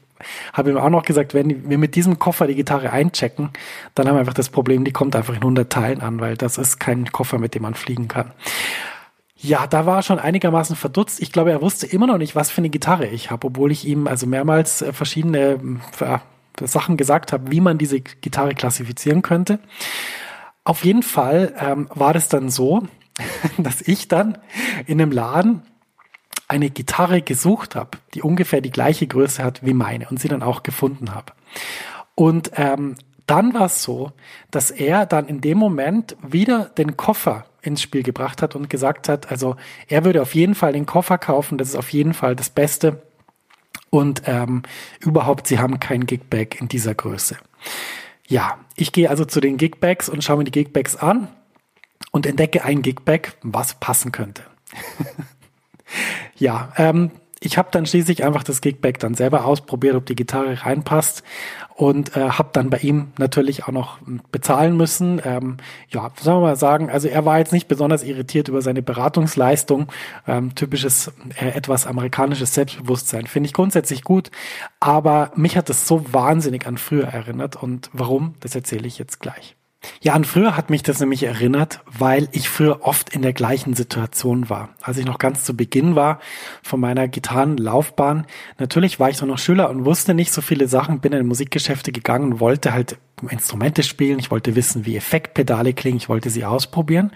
habe 0.53 0.71
ihm 0.71 0.77
auch 0.77 0.89
noch 0.89 1.03
gesagt, 1.03 1.33
wenn 1.33 1.69
wir 1.69 1.77
mit 1.77 1.95
diesem 1.95 2.17
Koffer 2.17 2.47
die 2.47 2.55
Gitarre 2.55 2.91
einchecken, 2.91 3.51
dann 3.93 4.07
haben 4.07 4.15
wir 4.15 4.21
einfach 4.21 4.33
das 4.33 4.49
Problem, 4.49 4.85
die 4.85 4.91
kommt 4.91 5.15
einfach 5.15 5.33
in 5.33 5.41
100 5.41 5.71
Teilen 5.71 6.01
an, 6.01 6.19
weil 6.19 6.35
das 6.35 6.57
ist 6.57 6.79
kein 6.79 7.11
Koffer, 7.11 7.37
mit 7.37 7.53
dem 7.53 7.61
man 7.61 7.75
fliegen 7.75 8.07
kann. 8.07 8.31
Ja, 9.37 9.67
da 9.67 9.85
war 9.85 9.97
er 9.97 10.01
schon 10.01 10.17
einigermaßen 10.17 10.75
verdutzt. 10.75 11.21
Ich 11.21 11.31
glaube, 11.31 11.51
er 11.51 11.61
wusste 11.61 11.85
immer 11.85 12.07
noch 12.07 12.17
nicht, 12.17 12.35
was 12.35 12.49
für 12.49 12.59
eine 12.59 12.69
Gitarre 12.69 13.05
ich 13.05 13.29
habe, 13.29 13.45
obwohl 13.47 13.71
ich 13.71 13.85
ihm 13.85 14.07
also 14.07 14.25
mehrmals 14.25 14.81
äh, 14.81 14.93
verschiedene 14.93 15.59
äh, 15.99 16.17
Sachen 16.61 16.97
gesagt 16.97 17.33
habe, 17.33 17.51
wie 17.51 17.61
man 17.61 17.77
diese 17.77 18.01
Gitarre 18.01 18.53
klassifizieren 18.53 19.21
könnte. 19.21 19.59
Auf 20.63 20.83
jeden 20.83 21.03
Fall 21.03 21.53
ähm, 21.59 21.89
war 21.93 22.13
das 22.13 22.27
dann 22.27 22.49
so, 22.49 22.87
dass 23.57 23.81
ich 23.81 24.07
dann 24.07 24.37
in 24.87 25.01
einem 25.01 25.11
Laden 25.11 25.61
eine 26.47 26.69
Gitarre 26.69 27.21
gesucht 27.21 27.75
habe, 27.75 27.97
die 28.13 28.21
ungefähr 28.21 28.61
die 28.61 28.71
gleiche 28.71 29.07
Größe 29.07 29.43
hat 29.43 29.65
wie 29.65 29.73
meine 29.73 30.07
und 30.09 30.19
sie 30.19 30.27
dann 30.27 30.43
auch 30.43 30.63
gefunden 30.63 31.13
habe. 31.13 31.33
Und 32.13 32.51
ähm, 32.55 32.95
dann 33.27 33.53
war 33.53 33.65
es 33.65 33.81
so, 33.81 34.11
dass 34.51 34.71
er 34.71 35.05
dann 35.05 35.27
in 35.27 35.41
dem 35.41 35.57
Moment 35.57 36.15
wieder 36.21 36.65
den 36.65 36.95
Koffer 36.95 37.45
ins 37.61 37.81
Spiel 37.81 38.03
gebracht 38.03 38.41
hat 38.41 38.55
und 38.55 38.69
gesagt 38.69 39.09
hat, 39.09 39.31
also 39.31 39.55
er 39.87 40.05
würde 40.05 40.21
auf 40.21 40.35
jeden 40.35 40.53
Fall 40.53 40.73
den 40.73 40.85
Koffer 40.85 41.17
kaufen, 41.17 41.57
das 41.57 41.69
ist 41.69 41.75
auf 41.75 41.89
jeden 41.89 42.13
Fall 42.13 42.35
das 42.35 42.51
Beste, 42.51 43.01
und 43.95 44.23
ähm, 44.25 44.63
überhaupt, 44.99 45.47
sie 45.47 45.59
haben 45.59 45.79
kein 45.79 46.05
Gigbag 46.05 46.59
in 46.59 46.67
dieser 46.67 46.93
Größe. 46.93 47.37
Ja, 48.27 48.57
ich 48.75 48.91
gehe 48.91 49.09
also 49.09 49.23
zu 49.25 49.39
den 49.39 49.57
Gigbags 49.57 50.09
und 50.09 50.23
schaue 50.23 50.37
mir 50.37 50.43
die 50.43 50.51
Gigbags 50.51 50.95
an 50.95 51.29
und 52.11 52.25
entdecke 52.25 52.63
ein 52.63 52.81
Gigbag, 52.81 53.33
was 53.41 53.79
passen 53.79 54.11
könnte. 54.11 54.43
ja, 56.35 56.73
ähm, 56.77 57.11
ich 57.39 57.57
habe 57.57 57.69
dann 57.71 57.85
schließlich 57.85 58.23
einfach 58.23 58.43
das 58.43 58.61
Gigback 58.61 58.99
dann 58.99 59.13
selber 59.13 59.45
ausprobiert, 59.45 59.95
ob 59.95 60.05
die 60.05 60.15
Gitarre 60.15 60.65
reinpasst 60.65 61.23
und 61.75 62.15
äh, 62.15 62.29
habe 62.29 62.49
dann 62.53 62.69
bei 62.69 62.77
ihm 62.77 63.07
natürlich 63.17 63.65
auch 63.65 63.71
noch 63.71 63.99
bezahlen 64.31 64.77
müssen. 64.77 65.21
Ähm, 65.23 65.57
ja, 65.89 66.09
sollen 66.19 66.37
wir 66.37 66.47
mal 66.47 66.55
sagen, 66.55 66.89
also 66.89 67.09
er 67.09 67.25
war 67.25 67.37
jetzt 67.37 67.51
nicht 67.51 67.67
besonders 67.67 68.01
irritiert 68.03 68.47
über 68.47 68.61
seine 68.61 68.81
Beratungsleistung. 68.81 69.91
Ähm, 70.25 70.55
typisches 70.55 71.11
äh, 71.37 71.49
etwas 71.49 71.85
amerikanisches 71.85 72.53
Selbstbewusstsein 72.53 73.27
finde 73.27 73.47
ich 73.47 73.53
grundsätzlich 73.53 74.03
gut, 74.03 74.31
aber 74.79 75.31
mich 75.35 75.57
hat 75.57 75.69
es 75.69 75.85
so 75.85 76.13
wahnsinnig 76.13 76.65
an 76.65 76.77
früher 76.77 77.07
erinnert 77.07 77.61
und 77.61 77.89
warum, 77.91 78.35
das 78.39 78.55
erzähle 78.55 78.87
ich 78.87 78.97
jetzt 78.97 79.19
gleich. 79.19 79.54
Ja, 80.01 80.13
an 80.13 80.25
früher 80.25 80.55
hat 80.55 80.69
mich 80.69 80.83
das 80.83 80.99
nämlich 80.99 81.23
erinnert, 81.23 81.81
weil 81.85 82.27
ich 82.31 82.49
früher 82.49 82.83
oft 82.83 83.09
in 83.09 83.21
der 83.21 83.33
gleichen 83.33 83.73
Situation 83.73 84.49
war. 84.49 84.69
Als 84.81 84.97
ich 84.97 85.05
noch 85.05 85.17
ganz 85.17 85.43
zu 85.43 85.55
Beginn 85.55 85.95
war 85.95 86.19
von 86.63 86.79
meiner 86.79 87.07
Gitarrenlaufbahn, 87.07 88.25
natürlich 88.57 88.99
war 88.99 89.09
ich 89.09 89.21
noch 89.21 89.37
Schüler 89.37 89.69
und 89.69 89.85
wusste 89.85 90.13
nicht 90.13 90.31
so 90.31 90.41
viele 90.41 90.67
Sachen, 90.67 90.99
bin 90.99 91.13
in 91.13 91.27
Musikgeschäfte 91.27 91.91
gegangen 91.91 92.33
und 92.33 92.39
wollte 92.39 92.73
halt 92.73 92.97
Instrumente 93.29 93.83
spielen, 93.83 94.19
ich 94.19 94.29
wollte 94.29 94.55
wissen, 94.55 94.85
wie 94.85 94.97
Effektpedale 94.97 95.73
klingen, 95.73 95.97
ich 95.97 96.09
wollte 96.09 96.29
sie 96.29 96.45
ausprobieren. 96.45 97.11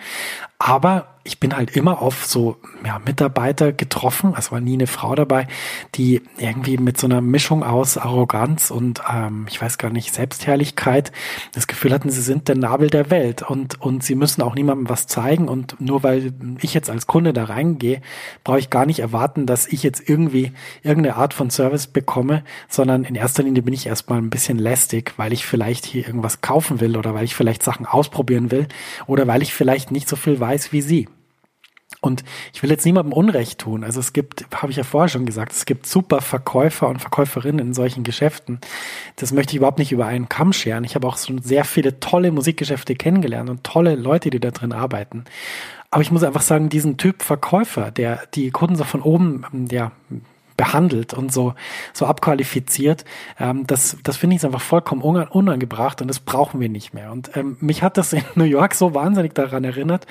Aber 0.57 1.18
ich 1.29 1.39
bin 1.39 1.55
halt 1.55 1.75
immer 1.75 2.01
auf 2.01 2.25
so 2.25 2.57
ja, 2.83 2.99
Mitarbeiter 3.05 3.71
getroffen, 3.71 4.33
es 4.35 4.51
war 4.51 4.59
nie 4.59 4.73
eine 4.73 4.87
Frau 4.87 5.13
dabei, 5.13 5.47
die 5.93 6.23
irgendwie 6.39 6.77
mit 6.77 6.99
so 6.99 7.05
einer 7.05 7.21
Mischung 7.21 7.63
aus 7.63 7.99
Arroganz 7.99 8.71
und 8.71 9.03
ähm, 9.07 9.45
ich 9.47 9.61
weiß 9.61 9.77
gar 9.77 9.91
nicht, 9.91 10.11
Selbstherrlichkeit 10.11 11.11
das 11.53 11.67
Gefühl 11.67 11.93
hatten, 11.93 12.09
sie 12.09 12.23
sind 12.23 12.47
der 12.47 12.57
Nabel 12.57 12.89
der 12.89 13.11
Welt 13.11 13.43
und, 13.43 13.79
und 13.79 14.03
sie 14.03 14.15
müssen 14.15 14.41
auch 14.41 14.55
niemandem 14.55 14.89
was 14.89 15.05
zeigen 15.05 15.47
und 15.47 15.79
nur 15.79 16.01
weil 16.01 16.33
ich 16.61 16.73
jetzt 16.73 16.89
als 16.89 17.05
Kunde 17.05 17.31
da 17.31 17.43
reingehe, 17.43 18.01
brauche 18.43 18.57
ich 18.57 18.71
gar 18.71 18.87
nicht 18.87 18.99
erwarten, 18.99 19.45
dass 19.45 19.67
ich 19.67 19.83
jetzt 19.83 20.09
irgendwie 20.09 20.51
irgendeine 20.81 21.15
Art 21.15 21.35
von 21.35 21.51
Service 21.51 21.85
bekomme, 21.85 22.43
sondern 22.67 23.03
in 23.03 23.13
erster 23.13 23.43
Linie 23.43 23.61
bin 23.61 23.75
ich 23.75 23.85
erstmal 23.85 24.17
ein 24.17 24.31
bisschen 24.31 24.57
lästig, 24.57 25.13
weil 25.17 25.31
ich 25.31 25.45
vielleicht 25.45 25.85
hier 25.85 26.07
irgendwas 26.07 26.41
kaufen 26.41 26.81
will 26.81 26.97
oder 26.97 27.13
weil 27.13 27.25
ich 27.25 27.35
vielleicht 27.35 27.61
Sachen 27.61 27.85
ausprobieren 27.85 28.49
will 28.49 28.67
oder 29.05 29.27
weil 29.27 29.43
ich 29.43 29.53
vielleicht 29.53 29.91
nicht 29.91 30.09
so 30.09 30.15
viel 30.15 30.39
weiß 30.39 30.73
wie 30.73 30.81
Sie. 30.81 31.07
Und 32.01 32.23
ich 32.53 32.63
will 32.63 32.69
jetzt 32.69 32.85
niemandem 32.85 33.13
Unrecht 33.13 33.59
tun. 33.59 33.83
Also 33.83 33.99
es 33.99 34.13
gibt, 34.13 34.45
habe 34.55 34.71
ich 34.71 34.77
ja 34.77 34.83
vorher 34.83 35.09
schon 35.09 35.25
gesagt, 35.25 35.51
es 35.51 35.65
gibt 35.65 35.85
super 35.85 36.21
Verkäufer 36.21 36.87
und 36.87 36.99
Verkäuferinnen 36.99 37.67
in 37.67 37.73
solchen 37.73 38.03
Geschäften. 38.03 38.59
Das 39.17 39.33
möchte 39.33 39.51
ich 39.51 39.57
überhaupt 39.57 39.79
nicht 39.79 39.91
über 39.91 40.05
einen 40.05 40.29
Kamm 40.29 40.53
scheren. 40.53 40.85
Ich 40.85 40.95
habe 40.95 41.07
auch 41.07 41.17
schon 41.17 41.41
sehr 41.41 41.65
viele 41.65 41.99
tolle 41.99 42.31
Musikgeschäfte 42.31 42.95
kennengelernt 42.95 43.49
und 43.49 43.63
tolle 43.63 43.95
Leute, 43.95 44.29
die 44.29 44.39
da 44.39 44.51
drin 44.51 44.71
arbeiten. 44.71 45.25
Aber 45.91 46.01
ich 46.01 46.11
muss 46.11 46.23
einfach 46.23 46.41
sagen, 46.41 46.69
diesen 46.69 46.97
Typ 46.97 47.23
Verkäufer, 47.23 47.91
der 47.91 48.21
die 48.33 48.51
Kunden 48.51 48.75
so 48.75 48.83
von 48.83 49.01
oben, 49.01 49.43
ja, 49.71 49.91
behandelt 50.59 51.13
und 51.13 51.31
so, 51.31 51.53
so 51.93 52.05
abqualifiziert. 52.05 53.05
Ähm, 53.39 53.65
das 53.65 53.97
das 54.03 54.17
finde 54.17 54.35
ich 54.35 54.43
einfach 54.43 54.59
vollkommen 54.59 55.01
unangebracht 55.01 56.01
und 56.01 56.09
das 56.09 56.19
brauchen 56.19 56.59
wir 56.59 56.67
nicht 56.67 56.93
mehr. 56.93 57.13
Und 57.13 57.31
ähm, 57.37 57.55
mich 57.61 57.81
hat 57.81 57.97
das 57.97 58.11
in 58.11 58.23
New 58.35 58.43
York 58.43 58.75
so 58.75 58.93
wahnsinnig 58.93 59.33
daran 59.33 59.63
erinnert, 59.63 60.05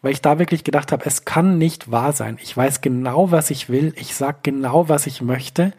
weil 0.00 0.12
ich 0.12 0.22
da 0.22 0.38
wirklich 0.38 0.64
gedacht 0.64 0.90
habe, 0.90 1.04
es 1.04 1.26
kann 1.26 1.58
nicht 1.58 1.90
wahr 1.90 2.14
sein. 2.14 2.38
Ich 2.42 2.56
weiß 2.56 2.80
genau, 2.80 3.30
was 3.30 3.50
ich 3.50 3.68
will. 3.68 3.92
Ich 3.96 4.14
sag 4.14 4.42
genau, 4.42 4.88
was 4.88 5.06
ich 5.06 5.20
möchte. 5.20 5.74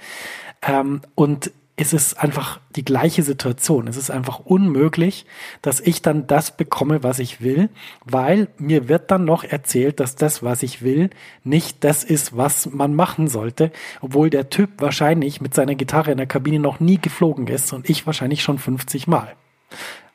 Ähm, 0.62 1.02
und 1.16 1.52
es 1.78 1.94
ist 1.94 2.22
einfach 2.22 2.60
die 2.76 2.86
gleiche 2.86 3.24
Situation. 3.24 3.88
Es 3.88 3.98
ist 3.98 4.12
einfach 4.12 4.40
unmöglich, 4.40 5.26
dass 5.62 5.80
ich 5.80 6.02
dann 6.02 6.28
das 6.28 6.56
bekomme, 6.56 7.02
was 7.02 7.20
ich 7.20 7.42
will, 7.42 7.70
weil 8.06 8.50
mir 8.58 8.88
wird 8.88 9.10
dann 9.10 9.26
noch 9.26 9.44
erzählt, 9.44 10.00
dass 10.00 10.16
das, 10.16 10.44
was 10.44 10.64
ich 10.64 10.82
will, 10.82 11.10
nicht 11.44 11.84
das 11.84 12.04
ist, 12.04 12.38
was 12.38 12.68
man 12.68 12.94
machen 12.94 13.28
sollte, 13.28 13.72
obwohl 14.02 14.30
der 14.30 14.50
Typ 14.50 14.70
wahrscheinlich 14.78 15.42
mit 15.42 15.54
seiner 15.54 15.76
Gitarre 15.76 16.12
in 16.12 16.18
der 16.18 16.28
Kabine 16.28 16.60
noch 16.60 16.80
nie 16.80 17.00
geflogen 17.00 17.48
ist 17.48 17.74
und 17.74 17.90
ich 17.90 18.06
wahrscheinlich 18.06 18.44
schon 18.44 18.60
50 18.60 19.08
Mal. 19.08 19.34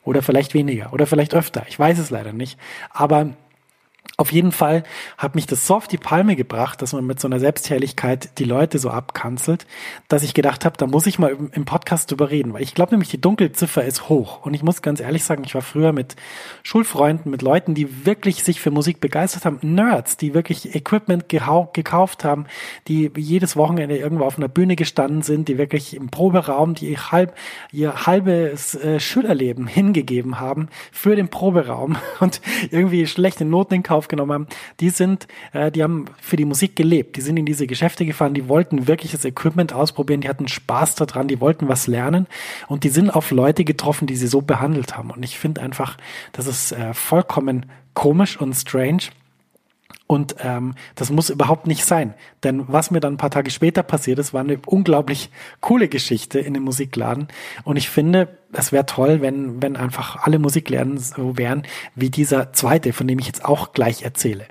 Oder 0.03 0.21
vielleicht 0.21 0.53
weniger 0.53 0.93
oder 0.93 1.05
vielleicht 1.05 1.33
öfter. 1.33 1.65
Ich 1.67 1.77
weiß 1.77 1.99
es 1.99 2.11
leider 2.11 2.31
nicht. 2.31 2.57
Aber 2.91 3.31
auf 4.15 4.31
jeden 4.31 4.51
Fall 4.51 4.83
hat 5.17 5.35
mich 5.35 5.45
das 5.45 5.67
so 5.67 5.75
auf 5.75 5.87
die 5.87 5.97
Palme 5.97 6.35
gebracht, 6.35 6.81
dass 6.81 6.93
man 6.93 7.05
mit 7.05 7.19
so 7.19 7.27
einer 7.27 7.39
Selbstherrlichkeit 7.39 8.39
die 8.39 8.45
Leute 8.45 8.79
so 8.79 8.89
abkanzelt, 8.89 9.67
dass 10.07 10.23
ich 10.23 10.33
gedacht 10.33 10.65
habe, 10.65 10.77
da 10.77 10.87
muss 10.87 11.05
ich 11.05 11.19
mal 11.19 11.37
im 11.51 11.65
Podcast 11.65 12.09
drüber 12.09 12.31
reden, 12.31 12.53
weil 12.53 12.63
ich 12.63 12.73
glaube 12.73 12.93
nämlich, 12.93 13.09
die 13.09 13.21
Dunkelziffer 13.21 13.83
ist 13.83 14.09
hoch. 14.09 14.45
Und 14.45 14.53
ich 14.53 14.63
muss 14.63 14.81
ganz 14.81 15.01
ehrlich 15.01 15.23
sagen, 15.23 15.43
ich 15.45 15.53
war 15.53 15.61
früher 15.61 15.93
mit 15.93 16.15
Schulfreunden, 16.63 17.29
mit 17.29 17.41
Leuten, 17.41 17.75
die 17.75 18.05
wirklich 18.05 18.43
sich 18.43 18.59
für 18.59 18.71
Musik 18.71 19.01
begeistert 19.01 19.45
haben, 19.45 19.59
Nerds, 19.61 20.17
die 20.17 20.33
wirklich 20.33 20.73
Equipment 20.73 21.29
gekauft 21.29 22.23
haben, 22.23 22.45
die 22.87 23.11
jedes 23.15 23.55
Wochenende 23.55 23.97
irgendwo 23.97 24.23
auf 24.23 24.37
einer 24.37 24.47
Bühne 24.47 24.75
gestanden 24.75 25.21
sind, 25.21 25.47
die 25.47 25.57
wirklich 25.57 25.95
im 25.95 26.09
Proberaum, 26.09 26.73
die 26.73 26.97
halb, 26.97 27.35
ihr 27.71 28.05
halbes 28.05 28.73
äh, 28.75 28.99
Schülerleben 28.99 29.67
hingegeben 29.67 30.39
haben 30.39 30.69
für 30.91 31.15
den 31.15 31.29
Proberaum 31.29 31.97
und 32.19 32.41
irgendwie 32.71 33.05
schlechte 33.05 33.45
Noten 33.45 33.75
in 33.75 33.83
Kauf 33.83 33.96
aufgenommen 33.97 34.31
haben, 34.31 34.47
die 34.79 34.89
sind, 34.89 35.27
äh, 35.53 35.71
die 35.71 35.83
haben 35.83 36.05
für 36.21 36.37
die 36.37 36.45
Musik 36.45 36.75
gelebt. 36.75 37.17
Die 37.17 37.21
sind 37.21 37.37
in 37.37 37.45
diese 37.45 37.67
Geschäfte 37.67 38.05
gefahren, 38.05 38.33
die 38.33 38.47
wollten 38.47 38.87
wirklich 38.87 39.11
das 39.11 39.25
Equipment 39.25 39.73
ausprobieren, 39.73 40.21
die 40.21 40.29
hatten 40.29 40.47
Spaß 40.47 40.95
daran, 40.95 41.27
die 41.27 41.41
wollten 41.41 41.67
was 41.67 41.87
lernen 41.87 42.27
und 42.67 42.83
die 42.83 42.89
sind 42.89 43.09
auf 43.09 43.31
Leute 43.31 43.63
getroffen, 43.63 44.07
die 44.07 44.15
sie 44.15 44.27
so 44.27 44.41
behandelt 44.41 44.97
haben. 44.97 45.11
Und 45.11 45.23
ich 45.23 45.37
finde 45.37 45.61
einfach, 45.61 45.97
das 46.31 46.47
ist 46.47 46.71
äh, 46.71 46.93
vollkommen 46.93 47.65
komisch 47.93 48.39
und 48.39 48.53
strange. 48.53 49.09
Und 50.07 50.37
ähm, 50.41 50.73
das 50.95 51.11
muss 51.11 51.29
überhaupt 51.29 51.67
nicht 51.67 51.85
sein. 51.85 52.13
Denn 52.43 52.63
was 52.67 52.91
mir 52.91 53.01
dann 53.01 53.15
ein 53.15 53.17
paar 53.17 53.29
Tage 53.29 53.51
später 53.51 53.83
passiert 53.83 54.19
ist, 54.19 54.33
war 54.33 54.41
eine 54.41 54.57
unglaublich 54.65 55.29
coole 55.59 55.89
Geschichte 55.89 56.39
in 56.39 56.53
dem 56.53 56.63
Musikladen. 56.63 57.27
Und 57.65 57.75
ich 57.75 57.89
finde, 57.89 58.37
es 58.53 58.71
wäre 58.71 58.85
toll, 58.85 59.21
wenn, 59.21 59.61
wenn 59.61 59.75
einfach 59.75 60.23
alle 60.23 60.39
Musikläden 60.39 60.97
so 60.97 61.37
wären 61.37 61.63
wie 61.93 62.09
dieser 62.09 62.53
zweite, 62.53 62.93
von 62.93 63.07
dem 63.07 63.19
ich 63.19 63.27
jetzt 63.27 63.43
auch 63.43 63.73
gleich 63.73 64.03
erzähle. 64.03 64.45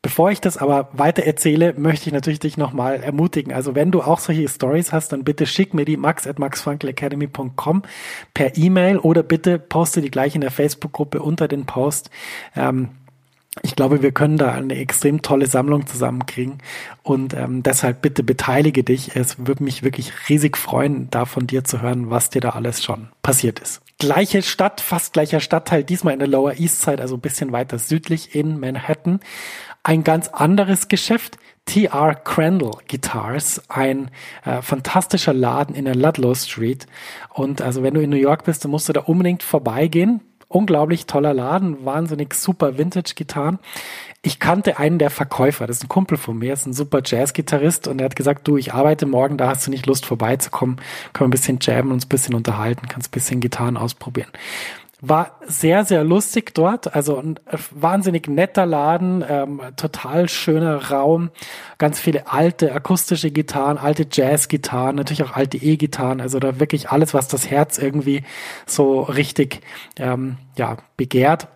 Bevor 0.00 0.30
ich 0.30 0.40
das 0.40 0.58
aber 0.58 0.90
weiter 0.92 1.24
erzähle, 1.24 1.74
möchte 1.76 2.06
ich 2.06 2.12
natürlich 2.12 2.38
dich 2.38 2.56
nochmal 2.56 3.02
ermutigen. 3.02 3.52
Also 3.52 3.74
wenn 3.74 3.90
du 3.90 4.00
auch 4.00 4.20
solche 4.20 4.48
Stories 4.48 4.92
hast, 4.92 5.12
dann 5.12 5.24
bitte 5.24 5.44
schick 5.44 5.74
mir 5.74 5.84
die 5.84 5.96
max 5.96 6.26
at 6.26 6.38
maxfunkelacademy.com 6.38 7.82
per 8.32 8.56
E-Mail 8.56 8.98
oder 8.98 9.24
bitte 9.24 9.58
poste 9.58 10.00
die 10.00 10.10
gleich 10.10 10.36
in 10.36 10.40
der 10.40 10.52
Facebook-Gruppe 10.52 11.20
unter 11.20 11.48
den 11.48 11.66
Post. 11.66 12.10
Ähm, 12.54 12.90
ich 13.62 13.76
glaube, 13.76 14.02
wir 14.02 14.12
können 14.12 14.38
da 14.38 14.52
eine 14.52 14.76
extrem 14.76 15.22
tolle 15.22 15.46
Sammlung 15.46 15.86
zusammenkriegen 15.86 16.58
und 17.02 17.34
ähm, 17.34 17.62
deshalb 17.62 18.02
bitte 18.02 18.22
beteilige 18.22 18.84
dich. 18.84 19.16
Es 19.16 19.46
würde 19.46 19.64
mich 19.64 19.82
wirklich 19.82 20.12
riesig 20.28 20.56
freuen, 20.56 21.08
da 21.10 21.24
von 21.24 21.46
dir 21.46 21.64
zu 21.64 21.82
hören, 21.82 22.10
was 22.10 22.30
dir 22.30 22.40
da 22.40 22.50
alles 22.50 22.82
schon 22.82 23.08
passiert 23.22 23.58
ist. 23.60 23.80
Gleiche 23.98 24.42
Stadt, 24.42 24.80
fast 24.80 25.12
gleicher 25.12 25.40
Stadtteil, 25.40 25.82
diesmal 25.82 26.12
in 26.12 26.20
der 26.20 26.28
Lower 26.28 26.54
East 26.58 26.82
Side, 26.82 27.00
also 27.02 27.16
ein 27.16 27.20
bisschen 27.20 27.50
weiter 27.52 27.78
südlich 27.78 28.34
in 28.34 28.60
Manhattan. 28.60 29.20
Ein 29.82 30.04
ganz 30.04 30.28
anderes 30.28 30.88
Geschäft. 30.88 31.38
TR 31.64 32.14
Crandall 32.14 32.78
Guitars, 32.88 33.60
ein 33.68 34.10
äh, 34.42 34.62
fantastischer 34.62 35.34
Laden 35.34 35.74
in 35.74 35.84
der 35.84 35.94
Ludlow 35.94 36.34
Street. 36.34 36.86
Und 37.34 37.60
also 37.60 37.82
wenn 37.82 37.92
du 37.92 38.00
in 38.00 38.08
New 38.08 38.16
York 38.16 38.44
bist, 38.44 38.64
dann 38.64 38.70
musst 38.70 38.88
du 38.88 38.94
da 38.94 39.00
unbedingt 39.00 39.42
vorbeigehen 39.42 40.22
unglaublich 40.48 41.06
toller 41.06 41.34
Laden, 41.34 41.84
wahnsinnig 41.84 42.34
super 42.34 42.78
Vintage-Gitarren. 42.78 43.58
Ich 44.22 44.40
kannte 44.40 44.78
einen 44.78 44.98
der 44.98 45.10
Verkäufer, 45.10 45.66
das 45.66 45.78
ist 45.78 45.84
ein 45.84 45.88
Kumpel 45.88 46.18
von 46.18 46.38
mir, 46.38 46.54
ist 46.54 46.66
ein 46.66 46.72
super 46.72 47.02
Jazz-Gitarrist 47.04 47.86
und 47.86 48.00
er 48.00 48.06
hat 48.06 48.16
gesagt, 48.16 48.48
du, 48.48 48.56
ich 48.56 48.72
arbeite 48.72 49.06
morgen, 49.06 49.36
da 49.36 49.48
hast 49.48 49.66
du 49.66 49.70
nicht 49.70 49.86
Lust 49.86 50.06
vorbeizukommen, 50.06 50.76
können 51.12 51.28
wir 51.28 51.28
ein 51.28 51.38
bisschen 51.38 51.58
jammen, 51.60 51.92
uns 51.92 52.06
ein 52.06 52.08
bisschen 52.08 52.34
unterhalten, 52.34 52.88
kannst 52.88 53.08
ein 53.08 53.12
bisschen 53.12 53.40
Gitarren 53.40 53.76
ausprobieren. 53.76 54.30
War 55.00 55.38
sehr, 55.46 55.84
sehr 55.84 56.02
lustig 56.02 56.54
dort, 56.54 56.94
also 56.94 57.18
ein 57.18 57.38
wahnsinnig 57.70 58.26
netter 58.26 58.66
Laden, 58.66 59.24
ähm, 59.28 59.60
total 59.76 60.28
schöner 60.28 60.90
Raum, 60.90 61.30
ganz 61.78 62.00
viele 62.00 62.32
alte 62.32 62.72
akustische 62.72 63.30
Gitarren, 63.30 63.78
alte 63.78 64.06
Jazz-Gitarren, 64.10 64.96
natürlich 64.96 65.22
auch 65.22 65.36
alte 65.36 65.56
E-Gitarren, 65.56 66.20
also 66.20 66.40
da 66.40 66.58
wirklich 66.58 66.90
alles, 66.90 67.14
was 67.14 67.28
das 67.28 67.48
Herz 67.48 67.78
irgendwie 67.78 68.24
so 68.66 69.02
richtig 69.02 69.60
ähm, 69.98 70.38
ja, 70.56 70.78
begehrt. 70.96 71.46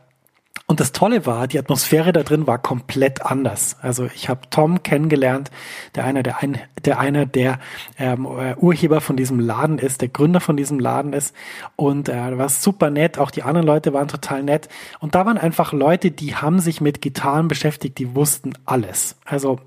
Und 0.73 0.81
das 0.81 0.93
Tolle 0.93 1.27
war, 1.27 1.49
die 1.49 1.59
Atmosphäre 1.59 2.15
da 2.15 2.23
drin 2.23 2.47
war 2.47 2.57
komplett 2.57 3.27
anders. 3.27 3.77
Also 3.83 4.09
ich 4.15 4.31
habe 4.31 4.49
Tom 4.49 4.83
kennengelernt, 4.83 5.51
der 5.95 6.07
einer 6.07 6.23
der, 6.23 6.43
ein, 6.43 6.59
der 6.87 6.99
einer 6.99 7.27
der 7.27 7.59
ähm, 7.99 8.25
äh, 8.25 8.55
Urheber 8.57 9.03
von 9.03 9.19
diesem 9.19 9.39
Laden 9.39 9.77
ist, 9.77 10.01
der 10.01 10.09
Gründer 10.09 10.41
von 10.41 10.57
diesem 10.57 10.81
Laden 10.81 11.13
ist. 11.13 11.37
Und 11.77 12.09
äh, 12.09 12.39
war 12.39 12.49
super 12.49 12.89
nett. 12.89 13.19
Auch 13.19 13.31
die 13.31 13.43
anderen 13.43 13.67
Leute 13.67 13.93
waren 13.93 14.09
total 14.09 14.43
nett. 14.43 14.71
Und 14.99 15.15
da 15.15 15.27
waren 15.27 15.37
einfach 15.37 15.75
Leute, 15.75 16.11
die 16.11 16.37
haben 16.37 16.59
sich 16.59 16.81
mit 16.81 17.03
Gitarren 17.03 17.49
beschäftigt, 17.49 17.99
die 17.99 18.15
wussten 18.15 18.55
alles. 18.65 19.17
Also 19.27 19.61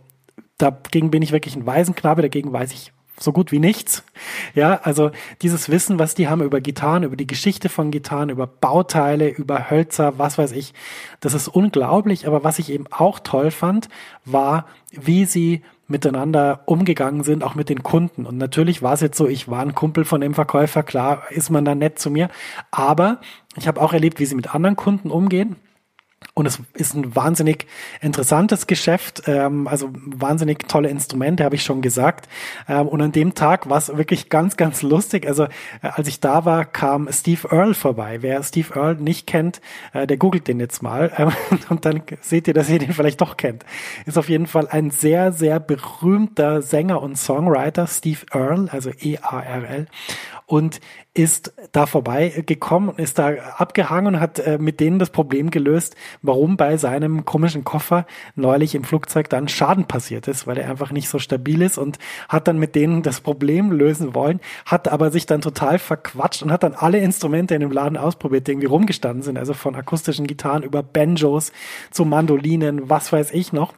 dagegen 0.58 1.12
bin 1.12 1.22
ich 1.22 1.32
wirklich 1.32 1.56
ein 1.56 1.68
Waisenknabe, 1.68 2.24
dagegen 2.24 2.52
weiß 2.52 2.72
ich 2.72 2.95
so 3.20 3.32
gut 3.32 3.52
wie 3.52 3.60
nichts. 3.60 4.04
Ja, 4.54 4.80
also 4.84 5.12
dieses 5.42 5.70
Wissen, 5.70 6.00
was 6.00 6.16
die 6.16 6.28
haben 6.28 6.42
über 6.42 6.62
Gitarren, 6.62 7.04
über 7.04 7.16
die 7.16 7.28
Geschichte 7.28 7.70
von 7.70 7.92
Gitarren, 7.92 8.30
über 8.30 8.48
Bauteile, 8.48 9.30
über 9.30 9.70
Hölzer, 9.70 10.18
was 10.18 10.38
weiß 10.38 10.52
ich, 10.52 10.74
das 11.22 11.34
ist 11.34 11.48
unglaublich. 11.48 12.28
Aber 12.28 12.44
was 12.44 12.60
ich 12.60 12.72
eben 12.72 12.86
auch 12.92 13.20
toll 13.20 13.52
fand, 13.52 13.90
war, 14.26 14.66
wie 14.92 15.26
sie 15.26 15.62
miteinander 15.88 16.62
umgegangen 16.66 17.24
sind, 17.24 17.44
auch 17.44 17.56
mit 17.56 17.70
den 17.70 17.84
Kunden. 17.84 18.26
Und 18.26 18.38
natürlich 18.38 18.82
war 18.82 18.94
es 18.94 19.02
jetzt 19.02 19.18
so, 19.18 19.28
ich 19.28 19.48
war 19.48 19.62
ein 19.62 19.76
Kumpel 19.76 20.04
von 20.04 20.20
dem 20.20 20.34
Verkäufer, 20.34 20.84
klar 20.84 21.24
ist 21.30 21.52
man 21.52 21.64
da 21.64 21.76
nett 21.76 22.00
zu 22.00 22.10
mir. 22.10 22.30
Aber 22.72 23.22
ich 23.56 23.68
habe 23.68 23.82
auch 23.82 23.94
erlebt, 23.94 24.20
wie 24.20 24.26
sie 24.26 24.36
mit 24.36 24.54
anderen 24.54 24.76
Kunden 24.76 25.12
umgehen 25.12 25.58
und 26.36 26.46
es 26.46 26.60
ist 26.74 26.94
ein 26.94 27.16
wahnsinnig 27.16 27.66
interessantes 28.02 28.68
Geschäft, 28.68 29.24
ähm, 29.26 29.70
also 29.70 29.90
wahnsinnig 30.06 30.68
tolle 30.68 30.90
Instrumente, 30.90 31.46
habe 31.46 31.56
ich 31.56 31.64
schon 31.64 31.82
gesagt. 31.82 32.28
Ähm, 32.68 32.90
und 32.90 33.02
an 33.02 33.14
dem 33.14 33.36
Tag 33.36 33.70
war 33.70 33.78
es 33.78 33.96
wirklich 33.96 34.30
ganz, 34.30 34.58
ganz 34.58 34.82
lustig. 34.82 35.28
Also 35.28 35.46
äh, 35.46 35.48
als 35.82 36.10
ich 36.10 36.20
da 36.20 36.44
war, 36.44 36.66
kam 36.66 37.08
Steve 37.10 37.48
Earle 37.52 37.74
vorbei. 37.74 38.18
Wer 38.22 38.44
Steve 38.44 38.76
Earle 38.76 38.96
nicht 38.96 39.28
kennt, 39.28 39.62
äh, 39.94 40.06
der 40.06 40.18
googelt 40.18 40.50
den 40.50 40.60
jetzt 40.60 40.84
mal. 40.84 41.10
Ähm, 41.18 41.32
und 41.70 41.86
dann 41.86 42.04
seht 42.20 42.50
ihr, 42.50 42.54
dass 42.54 42.70
ihr 42.70 42.80
den 42.80 42.92
vielleicht 42.92 43.22
doch 43.22 43.38
kennt. 43.38 43.64
Ist 44.06 44.18
auf 44.18 44.28
jeden 44.28 44.48
Fall 44.48 44.68
ein 44.68 44.92
sehr, 44.92 45.32
sehr 45.32 45.62
berühmter 45.62 46.62
Sänger 46.62 47.02
und 47.02 47.18
Songwriter, 47.18 47.88
Steve 47.88 48.26
Earle, 48.34 48.68
also 48.74 48.90
E-A-R-L 48.90 49.88
und 50.46 50.80
ist 51.14 51.54
da 51.72 51.86
vorbeigekommen 51.86 52.90
und 52.90 53.00
ist 53.00 53.18
da 53.18 53.30
abgehangen 53.58 54.16
und 54.16 54.22
hat 54.22 54.40
äh, 54.40 54.58
mit 54.60 54.80
denen 54.80 55.00
das 55.00 55.10
Problem 55.10 55.50
gelöst, 55.50 55.96
warum 56.22 56.58
bei 56.58 56.78
seinem 56.78 57.26
komischen 57.26 57.64
Koffer 57.64 58.06
neulich 58.36 58.76
im 58.76 58.84
Flugzeug 58.84 59.30
dann 59.30 59.48
Schaden 59.48 59.86
passiert 59.86 60.28
ist, 60.28 60.46
weil 60.46 60.58
er 60.58 60.70
einfach 60.70 60.92
nicht 60.92 61.10
so 61.10 61.20
stabil 61.20 61.62
ist 61.62 61.78
und 61.78 62.00
hat 62.30 62.48
dann 62.48 62.60
mit 62.60 62.76
denen 62.76 63.02
das 63.02 63.22
Problem 63.22 63.72
lösen 63.72 64.14
wollen, 64.14 64.40
hat 64.66 64.88
aber 64.88 65.10
sich 65.10 65.26
dann 65.26 65.42
total 65.42 65.80
verquatscht 65.80 66.44
und 66.44 66.52
hat 66.52 66.64
dann 66.64 66.76
alle 66.76 67.00
Instrumente 67.00 67.56
in 67.56 67.62
dem 67.62 67.72
Laden 67.72 67.98
ausprobiert, 67.98 68.48
die 68.48 68.52
irgendwie 68.52 68.68
rumgestanden 68.68 69.24
sind, 69.24 69.38
also 69.38 69.54
von 69.54 69.76
akustischen 69.76 70.28
Gitarren 70.28 70.64
über 70.64 70.84
Banjos 70.84 71.52
zu 71.92 72.06
Mandolinen, 72.06 72.90
was 72.90 73.12
weiß 73.12 73.32
ich 73.32 73.54
noch 73.54 73.74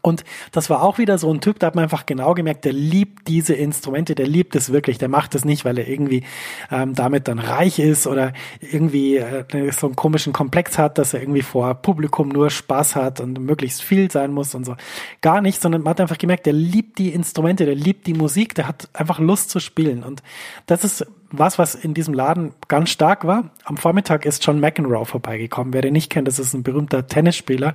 und 0.00 0.24
das 0.52 0.70
war 0.70 0.82
auch 0.82 0.96
wieder 0.96 1.18
so 1.18 1.32
ein 1.32 1.42
Typ, 1.42 1.58
da 1.58 1.66
hat 1.66 1.74
man 1.74 1.84
einfach 1.84 2.06
genau 2.06 2.32
gemerkt, 2.32 2.64
der 2.64 2.72
liebt 2.72 3.28
diese 3.28 3.54
Instrumente, 3.54 4.14
der 4.14 4.26
liebt 4.26 4.56
es 4.56 4.72
wirklich, 4.72 4.96
der 4.96 5.08
macht 5.08 5.34
es 5.34 5.44
nicht, 5.44 5.66
weil 5.66 5.76
er 5.78 5.86
irgendwie 5.86 6.24
ähm, 6.70 6.94
damit 6.94 7.28
dann 7.28 7.38
reich 7.38 7.78
ist 7.78 8.06
oder 8.06 8.32
irgendwie 8.60 9.18
äh, 9.18 9.70
so 9.70 9.86
einen 9.88 9.96
komischen 9.96 10.32
Komplex 10.32 10.78
hat, 10.78 10.96
dass 10.96 11.12
er 11.12 11.20
irgendwie 11.20 11.42
vor 11.42 11.74
Publikum 11.74 12.30
nur 12.30 12.48
Spaß 12.48 12.96
hat 12.96 13.20
und 13.20 13.38
möglichst 13.38 13.82
viel 13.82 14.10
sein 14.10 14.32
muss 14.32 14.54
und 14.54 14.64
so. 14.64 14.76
Gar 15.20 15.42
nicht, 15.42 15.60
sondern 15.60 15.82
man 15.82 15.90
hat 15.90 16.00
einfach 16.00 16.18
gemerkt, 16.18 16.46
der 16.46 16.54
liebt 16.54 16.98
die 16.98 17.10
Instrumente, 17.10 17.66
der 17.66 17.74
liebt 17.74 18.06
die 18.06 18.14
Musik, 18.14 18.54
der 18.54 18.66
hat 18.66 18.88
einfach 18.94 19.18
Lust 19.18 19.50
zu 19.50 19.60
spielen. 19.60 20.02
Und 20.02 20.22
das 20.66 20.84
ist 20.84 21.06
was, 21.30 21.58
was 21.58 21.74
in 21.74 21.94
diesem 21.94 22.14
Laden 22.14 22.54
ganz 22.68 22.90
stark 22.90 23.26
war. 23.26 23.50
Am 23.64 23.76
Vormittag 23.76 24.26
ist 24.26 24.44
John 24.44 24.58
McEnroe 24.58 25.04
vorbeigekommen. 25.04 25.72
Wer 25.72 25.82
den 25.82 25.92
nicht 25.92 26.10
kennt, 26.10 26.28
das 26.28 26.38
ist 26.38 26.54
ein 26.54 26.62
berühmter 26.62 27.06
Tennisspieler. 27.06 27.74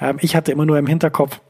Ähm, 0.00 0.18
ich 0.20 0.34
hatte 0.36 0.52
immer 0.52 0.66
nur 0.66 0.78
im 0.78 0.86
Hinterkopf, 0.86 1.40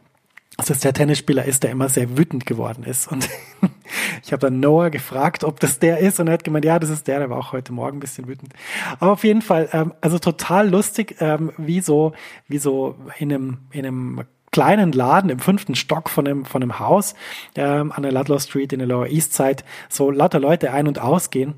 dass 0.57 0.71
es 0.71 0.81
der 0.81 0.93
Tennisspieler 0.93 1.45
ist, 1.45 1.63
der 1.63 1.71
immer 1.71 1.89
sehr 1.89 2.17
wütend 2.17 2.47
geworden 2.47 2.85
ist. 2.85 3.11
Und 3.11 3.29
ich 4.23 4.33
habe 4.33 4.41
dann 4.41 4.61
Noah 4.61 4.91
gefragt, 4.91 5.45
ob 5.45 5.61
das 5.61 5.79
der 5.79 5.99
ist, 5.99 6.21
und 6.21 6.29
er 6.29 6.35
hat 6.35 6.45
gemeint, 6.45 6.65
ja, 6.65 6.79
das 6.79 6.91
ist 6.91 7.09
der, 7.09 7.19
der 7.19 7.31
war 7.31 7.39
auch 7.39 7.53
heute 7.53 7.73
Morgen 7.73 7.97
ein 7.97 8.01
bisschen 8.01 8.29
wütend. 8.29 8.53
Aber 9.01 9.13
auf 9.13 9.25
jeden 9.25 9.43
Fall, 9.43 9.69
ähm, 9.73 9.95
also 10.01 10.19
total 10.19 10.69
lustig, 10.69 11.17
ähm, 11.21 11.53
wie 11.57 11.81
so, 11.81 12.13
wie 12.49 12.59
so 12.59 12.97
in 13.19 13.33
einem, 13.33 13.59
in 13.73 13.87
einem 13.87 14.25
kleinen 14.51 14.93
Laden 14.93 15.31
im 15.31 15.39
fünften 15.39 15.75
Stock 15.75 16.11
von 16.11 16.27
einem, 16.27 16.45
von 16.45 16.63
einem 16.63 16.79
Haus 16.79 17.15
ähm, 17.57 17.91
an 17.91 18.03
der 18.03 18.13
Ludlow 18.13 18.39
Street 18.39 18.73
in 18.73 18.81
der 18.81 18.89
Lower 18.89 19.07
East 19.07 19.33
Side 19.33 19.65
so 19.89 20.11
lauter 20.11 20.41
Leute 20.41 20.73
ein- 20.73 20.87
und 20.87 20.99
ausgehen 20.99 21.55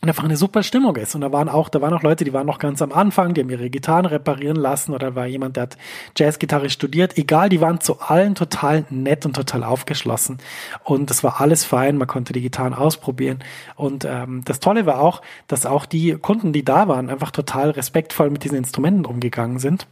und 0.00 0.08
einfach 0.08 0.24
eine 0.24 0.36
super 0.36 0.62
Stimmung 0.62 0.94
ist. 0.96 1.14
Und 1.16 1.22
da 1.22 1.32
waren 1.32 1.48
auch, 1.48 1.68
da 1.68 1.80
waren 1.80 1.92
auch 1.92 2.02
Leute, 2.02 2.24
die 2.24 2.32
waren 2.32 2.46
noch 2.46 2.60
ganz 2.60 2.80
am 2.82 2.92
Anfang, 2.92 3.34
die 3.34 3.40
haben 3.40 3.50
ihre 3.50 3.68
Gitarren 3.68 4.06
reparieren 4.06 4.56
lassen 4.56 4.94
oder 4.94 5.16
war 5.16 5.26
jemand, 5.26 5.56
der 5.56 5.64
hat 5.64 5.76
Jazzgitarre 6.16 6.70
studiert. 6.70 7.18
Egal, 7.18 7.48
die 7.48 7.60
waren 7.60 7.80
zu 7.80 8.00
allen 8.00 8.36
total 8.36 8.84
nett 8.90 9.26
und 9.26 9.34
total 9.34 9.64
aufgeschlossen. 9.64 10.38
Und 10.84 11.10
das 11.10 11.24
war 11.24 11.40
alles 11.40 11.64
fein, 11.64 11.96
man 11.96 12.06
konnte 12.06 12.32
die 12.32 12.42
Gitarren 12.42 12.74
ausprobieren. 12.74 13.40
Und 13.74 14.04
ähm, 14.04 14.42
das 14.44 14.60
Tolle 14.60 14.86
war 14.86 15.00
auch, 15.00 15.20
dass 15.48 15.66
auch 15.66 15.84
die 15.84 16.12
Kunden, 16.12 16.52
die 16.52 16.64
da 16.64 16.86
waren, 16.86 17.10
einfach 17.10 17.32
total 17.32 17.70
respektvoll 17.70 18.30
mit 18.30 18.44
diesen 18.44 18.58
Instrumenten 18.58 19.04
umgegangen 19.04 19.58
sind, 19.58 19.88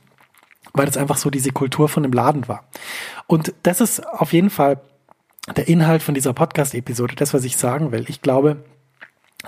weil 0.72 0.86
das 0.86 0.96
einfach 0.96 1.16
so 1.16 1.30
diese 1.30 1.50
Kultur 1.50 1.88
von 1.88 2.04
dem 2.04 2.12
Laden 2.12 2.46
war. 2.46 2.64
Und 3.26 3.54
das 3.64 3.80
ist 3.80 4.06
auf 4.06 4.32
jeden 4.32 4.50
Fall 4.50 4.80
der 5.56 5.66
Inhalt 5.66 6.02
von 6.02 6.14
dieser 6.14 6.32
Podcast-Episode, 6.32 7.16
das, 7.16 7.34
was 7.34 7.42
ich 7.42 7.56
sagen 7.56 7.90
will. 7.90 8.04
Ich 8.08 8.23
glaube, 8.23 8.58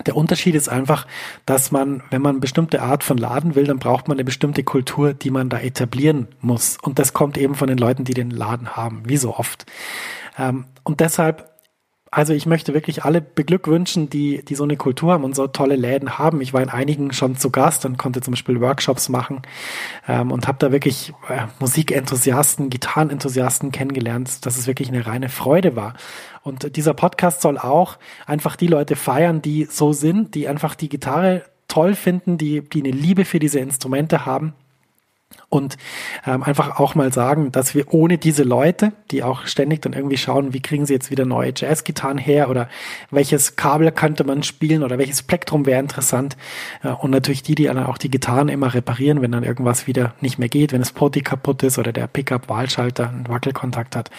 der 0.05 0.15
Unterschied 0.15 0.55
ist 0.55 0.69
einfach, 0.69 1.07
dass 1.45 1.71
man, 1.71 2.03
wenn 2.09 2.21
man 2.21 2.31
eine 2.31 2.39
bestimmte 2.39 2.81
Art 2.81 3.03
von 3.03 3.17
Laden 3.17 3.55
will, 3.55 3.65
dann 3.65 3.79
braucht 3.79 4.07
man 4.07 4.15
eine 4.15 4.23
bestimmte 4.23 4.63
Kultur, 4.63 5.13
die 5.13 5.31
man 5.31 5.49
da 5.49 5.59
etablieren 5.59 6.27
muss. 6.41 6.77
Und 6.81 6.99
das 6.99 7.13
kommt 7.13 7.37
eben 7.37 7.55
von 7.55 7.67
den 7.67 7.77
Leuten, 7.77 8.03
die 8.03 8.13
den 8.13 8.31
Laden 8.31 8.75
haben, 8.75 9.03
wie 9.05 9.17
so 9.17 9.35
oft. 9.35 9.65
Ähm, 10.37 10.65
und 10.83 10.99
deshalb 10.99 11.49
also 12.11 12.33
ich 12.33 12.45
möchte 12.45 12.73
wirklich 12.73 13.03
alle 13.05 13.21
beglückwünschen, 13.21 14.09
die, 14.09 14.43
die 14.43 14.55
so 14.55 14.63
eine 14.63 14.77
Kultur 14.77 15.13
haben 15.13 15.23
und 15.23 15.35
so 15.35 15.47
tolle 15.47 15.75
Läden 15.75 16.17
haben. 16.17 16.41
Ich 16.41 16.53
war 16.53 16.61
in 16.61 16.69
einigen 16.69 17.13
schon 17.13 17.37
zu 17.37 17.51
Gast 17.51 17.85
und 17.85 17.97
konnte 17.97 18.21
zum 18.21 18.33
Beispiel 18.33 18.59
Workshops 18.61 19.09
machen 19.09 19.43
ähm, 20.07 20.31
und 20.31 20.47
habe 20.47 20.57
da 20.59 20.71
wirklich 20.71 21.13
äh, 21.29 21.45
Musikenthusiasten, 21.59 22.69
Gitarrenenthusiasten 22.69 23.71
kennengelernt, 23.71 24.45
dass 24.45 24.57
es 24.57 24.65
wirklich 24.65 24.89
eine 24.89 25.05
reine 25.05 25.29
Freude 25.29 25.75
war. 25.75 25.93
Und 26.41 26.75
dieser 26.75 26.95
Podcast 26.95 27.41
soll 27.41 27.57
auch 27.57 27.97
einfach 28.25 28.55
die 28.55 28.67
Leute 28.67 28.95
feiern, 28.95 29.41
die 29.41 29.65
so 29.65 29.93
sind, 29.93 30.33
die 30.33 30.47
einfach 30.47 30.73
die 30.73 30.89
Gitarre 30.89 31.43
toll 31.67 31.93
finden, 31.93 32.39
die, 32.39 32.61
die 32.61 32.81
eine 32.81 32.91
Liebe 32.91 33.25
für 33.25 33.39
diese 33.39 33.59
Instrumente 33.59 34.25
haben 34.25 34.55
und 35.49 35.77
ähm, 36.27 36.43
einfach 36.43 36.79
auch 36.79 36.95
mal 36.95 37.11
sagen, 37.11 37.51
dass 37.51 37.73
wir 37.73 37.91
ohne 37.93 38.17
diese 38.17 38.43
Leute, 38.43 38.93
die 39.09 39.23
auch 39.23 39.47
ständig 39.47 39.81
dann 39.81 39.93
irgendwie 39.93 40.17
schauen, 40.17 40.53
wie 40.53 40.61
kriegen 40.61 40.85
sie 40.85 40.93
jetzt 40.93 41.09
wieder 41.09 41.25
neue 41.25 41.53
Jazzgitarren 41.55 42.19
her 42.19 42.49
oder 42.49 42.69
welches 43.09 43.55
Kabel 43.55 43.91
könnte 43.91 44.23
man 44.23 44.43
spielen 44.43 44.83
oder 44.83 44.99
welches 44.99 45.23
Plektrum 45.23 45.65
wäre 45.65 45.79
interessant 45.79 46.37
äh, 46.83 46.89
und 46.89 47.09
natürlich 47.11 47.43
die, 47.43 47.55
die 47.55 47.65
dann 47.65 47.83
auch 47.83 47.97
die 47.97 48.11
Gitarren 48.11 48.49
immer 48.49 48.73
reparieren, 48.73 49.21
wenn 49.21 49.31
dann 49.31 49.43
irgendwas 49.43 49.87
wieder 49.87 50.13
nicht 50.21 50.37
mehr 50.37 50.49
geht, 50.49 50.71
wenn 50.71 50.81
das 50.81 50.91
Poti 50.91 51.21
kaputt 51.21 51.63
ist 51.63 51.79
oder 51.79 51.91
der 51.91 52.07
Pickup-Wahlschalter 52.07 53.09
einen 53.09 53.27
Wackelkontakt 53.27 53.95
hat. 53.95 54.11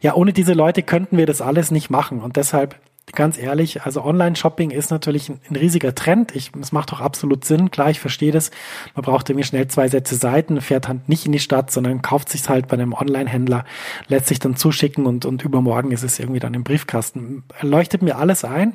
Ja, 0.00 0.14
ohne 0.14 0.32
diese 0.32 0.52
Leute 0.52 0.82
könnten 0.82 1.16
wir 1.16 1.26
das 1.26 1.40
alles 1.40 1.70
nicht 1.70 1.90
machen 1.90 2.20
und 2.20 2.36
deshalb 2.36 2.76
ganz 3.12 3.38
ehrlich, 3.38 3.82
also 3.82 4.04
Online-Shopping 4.04 4.70
ist 4.70 4.90
natürlich 4.90 5.28
ein, 5.28 5.40
ein, 5.48 5.56
riesiger 5.56 5.94
Trend. 5.94 6.34
Ich, 6.34 6.52
es 6.60 6.72
macht 6.72 6.92
doch 6.92 7.00
absolut 7.00 7.44
Sinn. 7.44 7.70
Klar, 7.70 7.90
ich 7.90 8.00
verstehe 8.00 8.32
das. 8.32 8.50
Man 8.94 9.04
braucht 9.04 9.28
irgendwie 9.28 9.46
schnell 9.46 9.68
zwei 9.68 9.88
Sätze 9.88 10.16
Seiten, 10.16 10.60
fährt 10.60 10.88
halt 10.88 11.08
nicht 11.08 11.26
in 11.26 11.32
die 11.32 11.38
Stadt, 11.38 11.70
sondern 11.70 12.02
kauft 12.02 12.28
sich 12.28 12.48
halt 12.48 12.68
bei 12.68 12.74
einem 12.74 12.92
Online-Händler, 12.92 13.64
lässt 14.08 14.26
sich 14.26 14.38
dann 14.38 14.56
zuschicken 14.56 15.06
und, 15.06 15.24
und 15.24 15.44
übermorgen 15.44 15.92
ist 15.92 16.02
es 16.02 16.18
irgendwie 16.18 16.40
dann 16.40 16.54
im 16.54 16.64
Briefkasten. 16.64 17.44
Leuchtet 17.62 18.02
mir 18.02 18.16
alles 18.16 18.44
ein. 18.44 18.74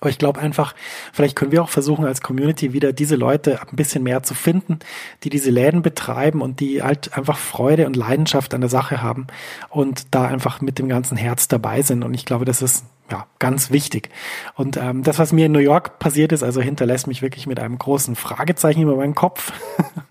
Aber 0.00 0.08
ich 0.08 0.18
glaube 0.18 0.40
einfach, 0.40 0.74
vielleicht 1.12 1.36
können 1.36 1.52
wir 1.52 1.62
auch 1.62 1.68
versuchen, 1.68 2.06
als 2.06 2.22
Community 2.22 2.72
wieder 2.72 2.92
diese 2.92 3.16
Leute 3.16 3.60
ein 3.60 3.76
bisschen 3.76 4.02
mehr 4.02 4.22
zu 4.22 4.34
finden, 4.34 4.78
die 5.24 5.30
diese 5.30 5.50
Läden 5.50 5.82
betreiben 5.82 6.40
und 6.40 6.60
die 6.60 6.82
halt 6.82 7.16
einfach 7.16 7.36
Freude 7.36 7.86
und 7.86 7.96
Leidenschaft 7.96 8.54
an 8.54 8.62
der 8.62 8.70
Sache 8.70 9.02
haben 9.02 9.26
und 9.68 10.14
da 10.14 10.26
einfach 10.26 10.60
mit 10.60 10.78
dem 10.78 10.88
ganzen 10.88 11.16
Herz 11.16 11.48
dabei 11.48 11.82
sind. 11.82 12.02
Und 12.02 12.14
ich 12.14 12.24
glaube, 12.24 12.44
das 12.44 12.62
ist 12.62 12.84
ja, 13.10 13.26
ganz 13.38 13.70
wichtig. 13.70 14.10
Und 14.54 14.76
ähm, 14.76 15.02
das, 15.02 15.18
was 15.18 15.32
mir 15.32 15.46
in 15.46 15.52
New 15.52 15.58
York 15.58 15.98
passiert 15.98 16.32
ist, 16.32 16.42
also 16.42 16.60
hinterlässt 16.60 17.06
mich 17.06 17.22
wirklich 17.22 17.46
mit 17.46 17.58
einem 17.58 17.78
großen 17.78 18.14
Fragezeichen 18.14 18.82
über 18.82 18.96
meinen 18.96 19.14
Kopf. 19.14 19.52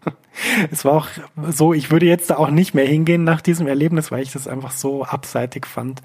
es 0.71 0.83
war 0.83 0.93
auch 0.93 1.07
so, 1.49 1.73
ich 1.73 1.91
würde 1.91 2.05
jetzt 2.05 2.29
da 2.29 2.37
auch 2.37 2.49
nicht 2.49 2.73
mehr 2.73 2.85
hingehen 2.85 3.23
nach 3.23 3.41
diesem 3.41 3.67
Erlebnis, 3.67 4.11
weil 4.11 4.21
ich 4.21 4.33
das 4.33 4.47
einfach 4.47 4.71
so 4.71 5.03
abseitig 5.03 5.65
fand, 5.65 6.01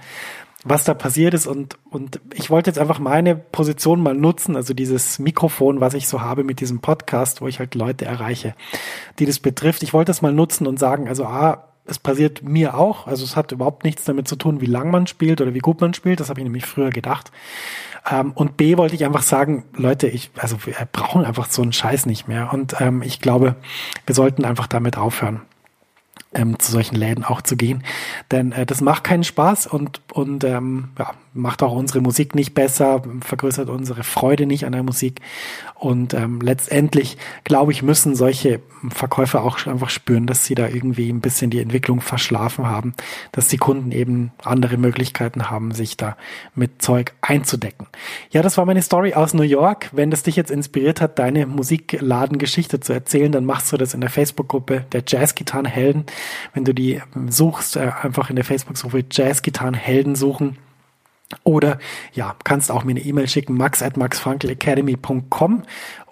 was 0.65 0.85
da 0.85 0.95
passiert 0.95 1.35
ist. 1.35 1.47
Und, 1.49 1.79
und 1.91 2.21
ich 2.33 2.49
wollte 2.49 2.71
jetzt 2.71 2.79
einfach 2.79 3.01
meine 3.01 3.35
Position 3.35 4.01
mal 4.01 4.15
nutzen, 4.15 4.55
also 4.55 4.73
dieses 4.73 5.19
Mikrofon, 5.19 5.81
was 5.81 5.95
ich 5.95 6.07
so 6.07 6.21
habe 6.21 6.45
mit 6.45 6.61
diesem 6.61 6.81
Podcast, 6.81 7.41
wo 7.41 7.49
ich 7.49 7.59
halt 7.59 7.75
Leute 7.75 8.05
erreiche, 8.05 8.55
die 9.19 9.27
das 9.27 9.41
betrifft. 9.41 9.83
Ich 9.83 9.93
wollte 9.93 10.11
das 10.11 10.23
mal 10.23 10.33
nutzen 10.33 10.67
und 10.67 10.79
sagen, 10.79 11.09
also 11.09 11.25
ah, 11.25 11.74
es 11.87 11.99
passiert 11.99 12.43
mir 12.43 12.77
auch. 12.77 13.07
Also 13.07 13.25
es 13.25 13.37
hat 13.37 13.53
überhaupt 13.53 13.85
nichts 13.85 14.05
damit 14.05 14.27
zu 14.27 14.37
tun, 14.37 14.61
wie 14.61 14.67
lang 14.67 14.91
man 14.91 15.07
spielt 15.07 15.41
oder 15.41 15.55
wie 15.55 15.59
gut 15.59 15.81
man 15.81 15.95
spielt. 15.95 16.21
Das 16.21 16.31
habe 16.31 16.41
ich 16.41 16.45
nämlich 16.45 16.67
früher 16.67 16.91
gedacht. 16.91 17.31
Ähm, 18.11 18.33
und 18.35 18.57
B 18.57 18.77
wollte 18.77 18.95
ich 18.95 19.05
einfach 19.05 19.23
sagen, 19.23 19.65
Leute, 19.77 20.09
ich, 20.09 20.31
also 20.37 20.57
wir 20.65 20.75
brauchen 20.93 21.25
einfach 21.25 21.49
so 21.51 21.63
einen 21.63 21.73
Scheiß 21.73 22.07
nicht 22.07 22.29
mehr. 22.29 22.53
Und 22.53 22.81
ähm, 22.81 23.03
ich 23.03 23.21
glaube, 23.21 23.57
wir 24.07 24.15
sollten 24.15 24.45
einfach 24.45 24.67
damit 24.67 24.97
aufhören. 24.97 25.43
Ähm, 26.35 26.59
zu 26.59 26.73
solchen 26.73 26.97
Läden 26.97 27.25
auch 27.25 27.43
zu 27.43 27.57
gehen. 27.57 27.83
Denn 28.31 28.53
äh, 28.53 28.67
das 28.67 28.81
macht 28.81 29.05
keinen 29.05 29.25
Spaß 29.25 29.67
und, 29.67 30.01
und 30.13 30.45
ähm, 30.45 30.91
ja, 30.99 31.13
macht 31.35 31.63
auch 31.63 31.73
unsere 31.73 32.01
Musik 32.01 32.35
nicht 32.35 32.55
besser, 32.55 33.03
vergrößert 33.21 33.69
unsere 33.69 34.05
Freude 34.05 34.47
nicht 34.47 34.67
an 34.67 34.73
der 34.73 34.85
Musik. 34.85 35.21
Und 35.75 36.15
ähm, 36.15 36.41
letztendlich, 36.41 37.19
glaube 37.43 37.73
ich, 37.73 37.83
müssen 37.83 38.15
solche 38.15 38.61
Verkäufer 38.89 39.43
auch 39.43 39.67
einfach 39.67 39.91
spüren, 39.91 40.27
dass 40.27 40.45
sie 40.45 40.55
da 40.55 40.69
irgendwie 40.69 41.11
ein 41.11 41.21
bisschen 41.21 41.51
die 41.51 41.61
Entwicklung 41.61 42.01
verschlafen 42.01 42.67
haben, 42.67 42.95
dass 43.33 43.49
die 43.49 43.59
Kunden 43.59 43.91
eben 43.91 44.31
andere 44.43 44.77
Möglichkeiten 44.77 45.51
haben, 45.51 45.73
sich 45.73 45.97
da 45.97 46.17
mit 46.55 46.81
Zeug 46.81 47.13
einzudecken. 47.21 47.89
Ja, 48.31 48.41
das 48.41 48.57
war 48.57 48.65
meine 48.65 48.83
Story 48.83 49.15
aus 49.15 49.35
New 49.35 49.43
York. 49.43 49.91
Wenn 49.93 50.11
das 50.11 50.23
dich 50.23 50.37
jetzt 50.37 50.51
inspiriert 50.51 51.01
hat, 51.01 51.19
deine 51.19 51.47
Musikladengeschichte 51.47 52.81
zu 52.81 52.93
erzählen, 52.93 53.33
dann 53.33 53.45
machst 53.45 53.73
du 53.73 53.77
das 53.77 53.93
in 53.93 54.01
der 54.01 54.11
Facebook-Gruppe 54.11 54.87
der 54.93 55.03
Jazzgitarrenhelden. 55.07 56.07
Wenn 56.53 56.65
du 56.65 56.73
die 56.73 57.03
suchst, 57.29 57.77
äh, 57.77 57.91
einfach 58.03 58.31
in 58.31 58.37
der 58.37 58.45
Facebook-Gruppe 58.45 59.05
Jazzgitarrenhelden 59.11 60.15
suchen 60.15 60.59
oder 61.43 61.79
ja, 62.13 62.37
kannst 62.45 62.71
auch 62.71 62.85
mir 62.85 62.93
eine 62.93 63.01
E-Mail 63.01 63.29
schicken, 63.29 63.57
max 63.57 63.83
at 63.83 63.97
maxfrankelacademy.com 63.97 65.63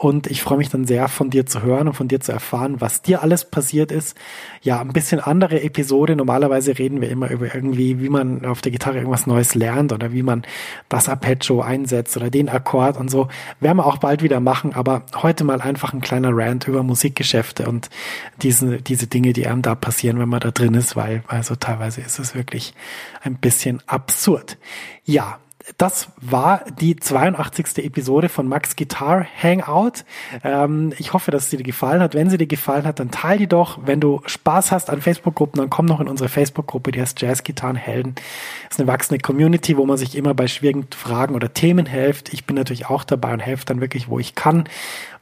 und 0.03 0.27
ich 0.27 0.43
freue 0.43 0.59
mich 0.59 0.69
dann 0.69 0.85
sehr 0.85 1.07
von 1.07 1.31
dir 1.31 1.47
zu 1.47 1.63
hören 1.63 1.87
und 1.87 1.95
von 1.95 2.09
dir 2.09 2.19
zu 2.19 2.33
erfahren, 2.33 2.81
was 2.81 3.03
dir 3.03 3.23
alles 3.23 3.45
passiert 3.45 3.93
ist. 3.93 4.17
Ja, 4.61 4.81
ein 4.81 4.93
bisschen 4.93 5.21
andere 5.21 5.63
Episode. 5.63 6.17
Normalerweise 6.17 6.77
reden 6.77 7.01
wir 7.01 7.09
immer 7.09 7.31
über 7.31 7.55
irgendwie, 7.55 8.01
wie 8.01 8.09
man 8.09 8.45
auf 8.45 8.63
der 8.63 8.73
Gitarre 8.73 8.97
irgendwas 8.97 9.29
Neues 9.29 9.55
lernt 9.55 9.93
oder 9.93 10.13
wie 10.13 10.25
man 10.25 10.43
das 10.89 11.09
Arpeggio 11.09 11.61
einsetzt 11.61 12.17
oder 12.17 12.31
den 12.31 12.49
Akkord 12.49 12.97
und 12.97 13.13
so. 13.13 13.29
Werden 13.61 13.77
wir 13.77 13.87
auch 13.87 13.99
bald 13.99 14.25
wieder 14.25 14.41
machen, 14.41 14.75
aber 14.75 15.05
heute 15.15 15.45
mal 15.45 15.61
einfach 15.61 15.93
ein 15.93 16.01
kleiner 16.01 16.31
Rant 16.33 16.67
über 16.67 16.83
Musikgeschäfte 16.83 17.69
und 17.69 17.89
diese, 18.43 18.83
diese 18.83 19.07
Dinge, 19.07 19.33
die 19.33 19.47
einem 19.47 19.63
da 19.63 19.77
passieren, 19.77 20.19
wenn 20.19 20.29
man 20.29 20.41
da 20.41 20.51
drin 20.51 20.75
ist, 20.75 20.97
weil 20.97 21.23
also 21.29 21.55
teilweise 21.55 22.01
ist 22.01 22.19
es 22.19 22.35
wirklich 22.35 22.75
ein 23.23 23.37
bisschen 23.37 23.81
absurd. 23.87 24.59
Ja, 25.05 25.39
das 25.79 26.09
war 26.21 26.65
die 26.81 26.97
82. 26.97 27.85
Episode 27.85 28.29
von 28.29 28.49
Max 28.49 28.77
Guitar 28.77 29.27
Hangout. 29.41 30.05
Ähm, 30.43 30.93
ich 30.99 31.13
hoffe, 31.13 31.31
dass 31.31 31.51
sie 31.51 31.57
dir 31.57 31.63
gefallen 31.63 32.01
hat. 32.01 32.15
Wenn 32.15 32.31
sie 32.31 32.39
dir 32.39 32.47
gefallen 32.47 32.85
hat, 32.85 33.01
dann 33.01 33.11
teile 33.11 33.39
die 33.39 33.47
doch. 33.47 33.79
Wenn 33.85 34.01
du 34.01 34.21
Spaß 34.27 34.73
hast 34.73 34.91
an 34.91 35.01
Facebook-Gruppen, 35.01 35.61
dann 35.61 35.71
komm 35.71 35.87
noch 35.87 36.01
in 36.01 36.09
unsere 36.09 36.29
Facebook-Gruppe, 36.29 36.93
die 36.93 37.01
heißt 37.01 37.21
Jazz 37.21 37.43
Gitarren 37.43 37.77
Helden. 37.77 38.15
Das 38.69 38.77
ist 38.77 38.81
eine 38.81 38.89
wachsende 38.89 39.21
Community, 39.21 39.77
wo 39.77 39.87
man 39.87 39.97
sich 39.97 40.17
immer 40.17 40.35
bei 40.35 40.47
schwierigen 40.47 40.87
Fragen 40.91 41.35
oder 41.35 41.53
Themen 41.53 41.87
hilft. 41.87 42.33
Ich 42.33 42.45
bin 42.45 42.57
natürlich 42.57 42.87
auch 42.87 43.05
dabei 43.05 43.33
und 43.33 43.41
helfe 43.41 43.65
dann 43.65 43.81
wirklich, 43.81 44.09
wo 44.09 44.19
ich 44.19 44.35
kann. 44.35 44.65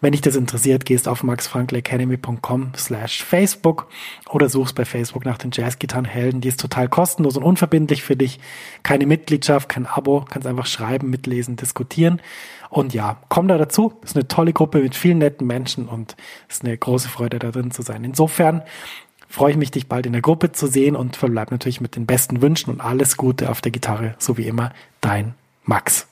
Wenn 0.02 0.12
dich 0.12 0.22
das 0.22 0.34
interessiert, 0.34 0.86
gehst 0.86 1.08
auf 1.08 1.22
maxfrankelacademy.com 1.22 2.72
slash 2.74 3.22
Facebook 3.22 3.88
oder 4.30 4.48
suchst 4.48 4.74
bei 4.74 4.86
Facebook 4.86 5.26
nach 5.26 5.36
den 5.36 5.50
Jazzgitarrenhelden. 5.52 6.40
Die 6.40 6.48
ist 6.48 6.60
total 6.60 6.88
kostenlos 6.88 7.36
und 7.36 7.42
unverbindlich 7.42 8.02
für 8.02 8.16
dich. 8.16 8.40
Keine 8.82 9.04
Mitgliedschaft, 9.04 9.68
kein 9.68 9.86
Abo. 9.86 10.24
Kannst 10.30 10.48
einfach 10.48 10.66
schreiben, 10.66 11.10
mitlesen, 11.10 11.56
diskutieren. 11.56 12.22
Und 12.70 12.94
ja, 12.94 13.18
komm 13.28 13.46
da 13.48 13.58
dazu. 13.58 13.92
Ist 14.02 14.16
eine 14.16 14.26
tolle 14.26 14.54
Gruppe 14.54 14.80
mit 14.80 14.94
vielen 14.94 15.18
netten 15.18 15.46
Menschen 15.46 15.86
und 15.86 16.16
ist 16.48 16.64
eine 16.64 16.76
große 16.76 17.08
Freude, 17.08 17.38
da 17.38 17.50
drin 17.50 17.70
zu 17.70 17.82
sein. 17.82 18.02
Insofern 18.04 18.62
freue 19.28 19.52
ich 19.52 19.58
mich, 19.58 19.70
dich 19.70 19.86
bald 19.86 20.06
in 20.06 20.12
der 20.12 20.22
Gruppe 20.22 20.52
zu 20.52 20.66
sehen 20.66 20.96
und 20.96 21.16
verbleib 21.16 21.50
natürlich 21.50 21.80
mit 21.80 21.94
den 21.94 22.06
besten 22.06 22.40
Wünschen 22.40 22.70
und 22.70 22.80
alles 22.80 23.16
Gute 23.18 23.50
auf 23.50 23.60
der 23.60 23.70
Gitarre, 23.70 24.14
so 24.18 24.38
wie 24.38 24.46
immer, 24.46 24.72
dein 25.00 25.34
Max. 25.64 26.08